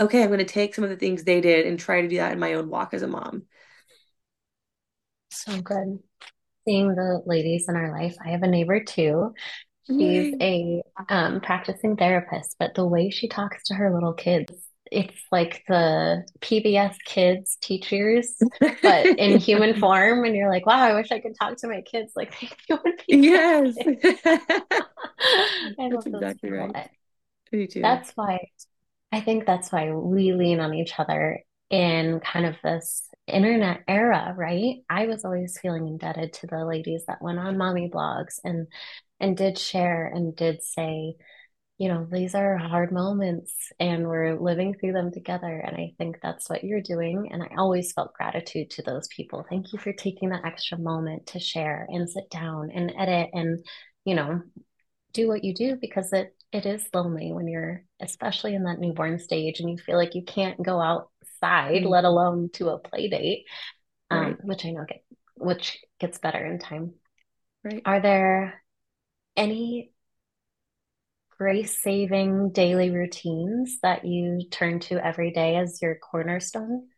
okay, 0.00 0.22
I'm 0.22 0.28
going 0.28 0.38
to 0.38 0.44
take 0.44 0.74
some 0.74 0.84
of 0.84 0.90
the 0.90 0.96
things 0.96 1.24
they 1.24 1.40
did 1.40 1.66
and 1.66 1.78
try 1.78 2.02
to 2.02 2.08
do 2.08 2.16
that 2.16 2.32
in 2.32 2.38
my 2.38 2.54
own 2.54 2.68
walk 2.68 2.94
as 2.94 3.02
a 3.02 3.08
mom. 3.08 3.44
So 5.30 5.60
good. 5.60 5.98
Seeing 6.64 6.94
the 6.94 7.22
ladies 7.26 7.68
in 7.68 7.76
our 7.76 7.90
life. 7.90 8.16
I 8.24 8.30
have 8.30 8.42
a 8.42 8.48
neighbor 8.48 8.82
too. 8.82 9.34
She's 9.86 10.34
a 10.40 10.82
um, 11.08 11.40
practicing 11.40 11.96
therapist, 11.96 12.56
but 12.58 12.74
the 12.74 12.86
way 12.86 13.08
she 13.08 13.26
talks 13.26 13.64
to 13.64 13.74
her 13.74 13.92
little 13.92 14.12
kids, 14.12 14.52
it's 14.92 15.16
like 15.32 15.64
the 15.66 16.26
PBS 16.40 16.94
kids 17.06 17.56
teachers, 17.62 18.34
but 18.60 19.06
in 19.06 19.38
human 19.38 19.80
form. 19.80 20.24
And 20.24 20.36
you're 20.36 20.50
like, 20.50 20.66
wow, 20.66 20.80
I 20.80 20.94
wish 20.94 21.10
I 21.10 21.20
could 21.20 21.36
talk 21.38 21.56
to 21.58 21.68
my 21.68 21.80
kids 21.80 22.12
like 22.16 22.34
human 22.68 22.96
Yes. 23.08 23.78
I 23.86 23.96
That's 25.90 26.06
exactly 26.06 26.50
right. 26.50 26.90
Me 27.50 27.66
too. 27.66 27.80
That's 27.80 28.12
why 28.14 28.48
I 29.12 29.20
think 29.20 29.46
that's 29.46 29.72
why 29.72 29.92
we 29.92 30.32
lean 30.32 30.60
on 30.60 30.74
each 30.74 30.98
other 30.98 31.40
in 31.70 32.20
kind 32.20 32.46
of 32.46 32.56
this 32.62 33.08
internet 33.26 33.82
era, 33.86 34.34
right? 34.36 34.76
I 34.88 35.06
was 35.06 35.24
always 35.24 35.58
feeling 35.60 35.86
indebted 35.86 36.32
to 36.34 36.46
the 36.46 36.64
ladies 36.64 37.04
that 37.06 37.22
went 37.22 37.38
on 37.38 37.58
mommy 37.58 37.90
blogs 37.92 38.38
and 38.44 38.66
and 39.20 39.36
did 39.36 39.58
share 39.58 40.06
and 40.06 40.34
did 40.36 40.62
say, 40.62 41.16
you 41.78 41.88
know, 41.88 42.06
these 42.10 42.34
are 42.34 42.56
hard 42.56 42.92
moments 42.92 43.52
and 43.78 44.06
we're 44.06 44.38
living 44.40 44.74
through 44.74 44.92
them 44.92 45.12
together. 45.12 45.62
And 45.64 45.76
I 45.76 45.92
think 45.98 46.18
that's 46.20 46.48
what 46.50 46.64
you're 46.64 46.80
doing. 46.80 47.28
And 47.32 47.42
I 47.42 47.48
always 47.56 47.92
felt 47.92 48.14
gratitude 48.14 48.70
to 48.70 48.82
those 48.82 49.08
people. 49.08 49.44
Thank 49.48 49.72
you 49.72 49.78
for 49.78 49.92
taking 49.92 50.30
that 50.30 50.44
extra 50.44 50.78
moment 50.78 51.26
to 51.28 51.40
share 51.40 51.86
and 51.88 52.08
sit 52.08 52.30
down 52.30 52.70
and 52.74 52.92
edit 52.98 53.30
and, 53.32 53.64
you 54.04 54.14
know, 54.16 54.40
do 55.12 55.28
what 55.28 55.44
you 55.44 55.54
do 55.54 55.76
because 55.76 56.12
it 56.12 56.34
it 56.52 56.66
is 56.66 56.86
lonely 56.94 57.32
when 57.32 57.48
you're 57.48 57.84
especially 58.00 58.54
in 58.54 58.64
that 58.64 58.78
newborn 58.78 59.18
stage 59.18 59.60
and 59.60 59.70
you 59.70 59.76
feel 59.76 59.96
like 59.96 60.14
you 60.14 60.22
can't 60.22 60.62
go 60.62 60.80
outside 60.80 61.82
mm-hmm. 61.82 61.88
let 61.88 62.04
alone 62.04 62.48
to 62.52 62.68
a 62.70 62.78
play 62.78 63.08
date 63.08 63.44
um, 64.10 64.20
right. 64.20 64.44
which 64.44 64.64
i 64.64 64.70
know 64.70 64.84
get 64.86 65.02
which 65.36 65.78
gets 65.98 66.18
better 66.18 66.44
in 66.44 66.58
time 66.58 66.92
right 67.64 67.82
are 67.84 68.00
there 68.00 68.62
any 69.36 69.92
grace 71.38 71.80
saving 71.80 72.50
daily 72.50 72.90
routines 72.90 73.78
that 73.82 74.04
you 74.04 74.42
turn 74.50 74.80
to 74.80 74.98
every 75.04 75.30
day 75.30 75.56
as 75.56 75.80
your 75.80 75.94
cornerstone? 75.94 76.88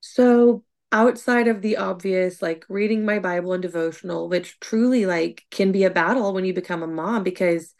So, 0.00 0.62
outside 0.96 1.46
of 1.46 1.60
the 1.60 1.76
obvious, 1.76 2.40
like 2.40 2.64
reading 2.70 3.04
my 3.04 3.18
Bible 3.18 3.52
and 3.52 3.60
devotional, 3.60 4.30
which 4.30 4.58
truly 4.60 5.04
like 5.04 5.44
can 5.50 5.70
be 5.70 5.84
a 5.84 5.90
battle 5.90 6.32
when 6.32 6.46
you 6.46 6.54
become 6.54 6.82
a 6.82 6.86
mom 6.86 7.22
because 7.22 7.74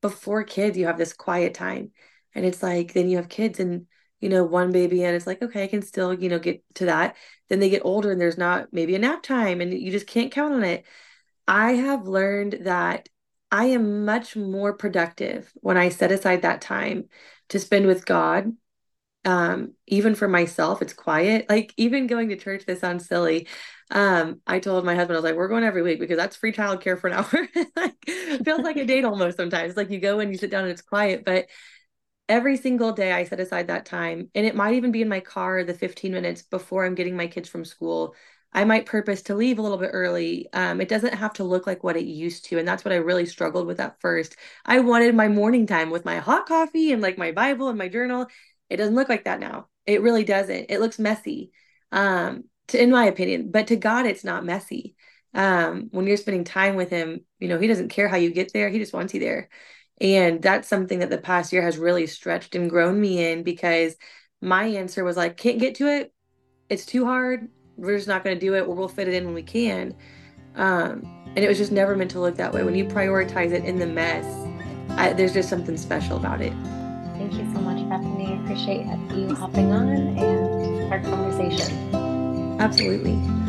before 0.00 0.44
kids, 0.44 0.78
you 0.78 0.86
have 0.86 0.96
this 0.96 1.12
quiet 1.12 1.52
time. 1.52 1.90
And 2.32 2.46
it's 2.46 2.62
like, 2.62 2.92
then 2.92 3.08
you 3.10 3.16
have 3.16 3.28
kids 3.28 3.58
and, 3.58 3.86
you 4.20 4.28
know, 4.28 4.44
one 4.44 4.70
baby, 4.70 5.02
and 5.02 5.16
it's 5.16 5.26
like, 5.26 5.42
okay, 5.42 5.64
I 5.64 5.66
can 5.66 5.82
still, 5.82 6.14
you 6.14 6.28
know, 6.28 6.38
get 6.38 6.62
to 6.76 6.84
that. 6.84 7.16
Then 7.48 7.58
they 7.58 7.70
get 7.70 7.82
older 7.84 8.12
and 8.12 8.20
there's 8.20 8.38
not 8.38 8.68
maybe 8.72 8.94
a 8.94 9.00
nap 9.00 9.24
time 9.24 9.60
and 9.60 9.74
you 9.74 9.90
just 9.90 10.06
can't 10.06 10.30
count 10.30 10.54
on 10.54 10.62
it. 10.62 10.84
I 11.48 11.72
have 11.72 12.06
learned 12.06 12.58
that 12.62 13.08
I 13.50 13.64
am 13.66 14.04
much 14.04 14.36
more 14.36 14.76
productive 14.76 15.52
when 15.56 15.76
I 15.76 15.88
set 15.88 16.12
aside 16.12 16.42
that 16.42 16.60
time 16.60 17.08
to 17.48 17.58
spend 17.58 17.86
with 17.88 18.06
God. 18.06 18.52
Um, 19.24 19.74
even 19.86 20.14
for 20.14 20.28
myself, 20.28 20.80
it's 20.80 20.92
quiet. 20.94 21.46
Like 21.48 21.74
even 21.76 22.06
going 22.06 22.30
to 22.30 22.36
church, 22.36 22.64
this 22.66 22.80
sounds 22.80 23.06
silly. 23.06 23.48
Um, 23.90 24.40
I 24.46 24.60
told 24.60 24.84
my 24.84 24.94
husband, 24.94 25.16
I 25.16 25.20
was 25.20 25.24
like, 25.24 25.36
we're 25.36 25.48
going 25.48 25.64
every 25.64 25.82
week 25.82 26.00
because 26.00 26.16
that's 26.16 26.36
free 26.36 26.52
childcare 26.52 26.98
for 26.98 27.08
an 27.08 27.14
hour. 27.14 27.48
like 27.76 27.96
feels 28.44 28.62
like 28.62 28.76
a 28.76 28.86
date 28.86 29.04
almost 29.04 29.36
sometimes. 29.36 29.76
Like 29.76 29.90
you 29.90 29.98
go 30.00 30.20
and 30.20 30.32
you 30.32 30.38
sit 30.38 30.50
down 30.50 30.62
and 30.62 30.72
it's 30.72 30.82
quiet, 30.82 31.24
but 31.24 31.46
every 32.28 32.56
single 32.56 32.92
day 32.92 33.12
I 33.12 33.24
set 33.24 33.40
aside 33.40 33.68
that 33.68 33.86
time. 33.86 34.30
And 34.34 34.46
it 34.46 34.54
might 34.54 34.74
even 34.74 34.92
be 34.92 35.02
in 35.02 35.08
my 35.08 35.20
car 35.20 35.64
the 35.64 35.74
15 35.74 36.12
minutes 36.12 36.42
before 36.42 36.84
I'm 36.84 36.94
getting 36.94 37.16
my 37.16 37.26
kids 37.26 37.48
from 37.48 37.64
school 37.64 38.14
I 38.52 38.64
might 38.64 38.86
purpose 38.86 39.22
to 39.22 39.34
leave 39.36 39.58
a 39.58 39.62
little 39.62 39.78
bit 39.78 39.90
early. 39.92 40.48
Um, 40.52 40.80
it 40.80 40.88
doesn't 40.88 41.14
have 41.14 41.34
to 41.34 41.44
look 41.44 41.66
like 41.66 41.84
what 41.84 41.96
it 41.96 42.04
used 42.04 42.46
to. 42.46 42.58
And 42.58 42.66
that's 42.66 42.84
what 42.84 42.92
I 42.92 42.96
really 42.96 43.26
struggled 43.26 43.66
with 43.66 43.78
at 43.78 44.00
first. 44.00 44.34
I 44.64 44.80
wanted 44.80 45.14
my 45.14 45.28
morning 45.28 45.66
time 45.66 45.90
with 45.90 46.04
my 46.04 46.18
hot 46.18 46.46
coffee 46.46 46.92
and 46.92 47.00
like 47.00 47.16
my 47.16 47.30
Bible 47.30 47.68
and 47.68 47.78
my 47.78 47.88
journal. 47.88 48.26
It 48.70 48.76
doesn't 48.76 48.94
look 48.94 49.08
like 49.08 49.24
that 49.24 49.40
now. 49.40 49.66
It 49.86 50.02
really 50.02 50.24
doesn't. 50.24 50.66
It 50.70 50.80
looks 50.80 50.98
messy, 50.98 51.52
um, 51.92 52.44
to, 52.68 52.82
in 52.82 52.90
my 52.90 53.06
opinion. 53.06 53.50
But 53.50 53.66
to 53.68 53.76
God, 53.76 54.06
it's 54.06 54.24
not 54.24 54.44
messy. 54.44 54.94
Um, 55.34 55.88
when 55.90 56.06
you're 56.06 56.16
spending 56.16 56.44
time 56.44 56.76
with 56.76 56.90
Him, 56.90 57.24
you 57.38 57.48
know, 57.48 57.58
He 57.58 57.66
doesn't 57.66 57.88
care 57.88 58.08
how 58.08 58.16
you 58.16 58.30
get 58.30 58.52
there, 58.52 58.68
He 58.68 58.78
just 58.78 58.94
wants 58.94 59.12
you 59.12 59.20
there. 59.20 59.48
And 60.00 60.40
that's 60.40 60.68
something 60.68 61.00
that 61.00 61.10
the 61.10 61.18
past 61.18 61.52
year 61.52 61.62
has 61.62 61.76
really 61.76 62.06
stretched 62.06 62.54
and 62.54 62.70
grown 62.70 62.98
me 62.98 63.30
in 63.32 63.42
because 63.42 63.96
my 64.40 64.64
answer 64.64 65.04
was 65.04 65.16
like, 65.16 65.36
can't 65.36 65.58
get 65.58 65.74
to 65.76 65.88
it. 65.88 66.12
It's 66.70 66.86
too 66.86 67.04
hard 67.04 67.48
we're 67.80 67.96
just 67.96 68.08
not 68.08 68.22
going 68.22 68.36
to 68.36 68.40
do 68.40 68.54
it 68.54 68.60
or 68.60 68.74
we'll 68.74 68.88
fit 68.88 69.08
it 69.08 69.14
in 69.14 69.24
when 69.24 69.34
we 69.34 69.42
can 69.42 69.94
um, 70.56 71.02
and 71.34 71.38
it 71.38 71.48
was 71.48 71.58
just 71.58 71.72
never 71.72 71.96
meant 71.96 72.10
to 72.10 72.20
look 72.20 72.36
that 72.36 72.52
way 72.52 72.62
when 72.62 72.74
you 72.74 72.84
prioritize 72.84 73.52
it 73.52 73.64
in 73.64 73.78
the 73.78 73.86
mess 73.86 74.26
I, 74.90 75.12
there's 75.12 75.32
just 75.32 75.48
something 75.48 75.76
special 75.76 76.16
about 76.16 76.40
it 76.40 76.52
thank 77.16 77.32
you 77.34 77.44
so 77.54 77.60
much 77.60 77.69
bethany 77.90 78.26
i 78.28 78.42
appreciate 78.44 78.86
you 79.16 79.34
hopping 79.34 79.72
on 79.72 79.88
and 80.16 80.92
our 80.92 81.00
conversation. 81.00 81.76
Absolutely 82.60 83.39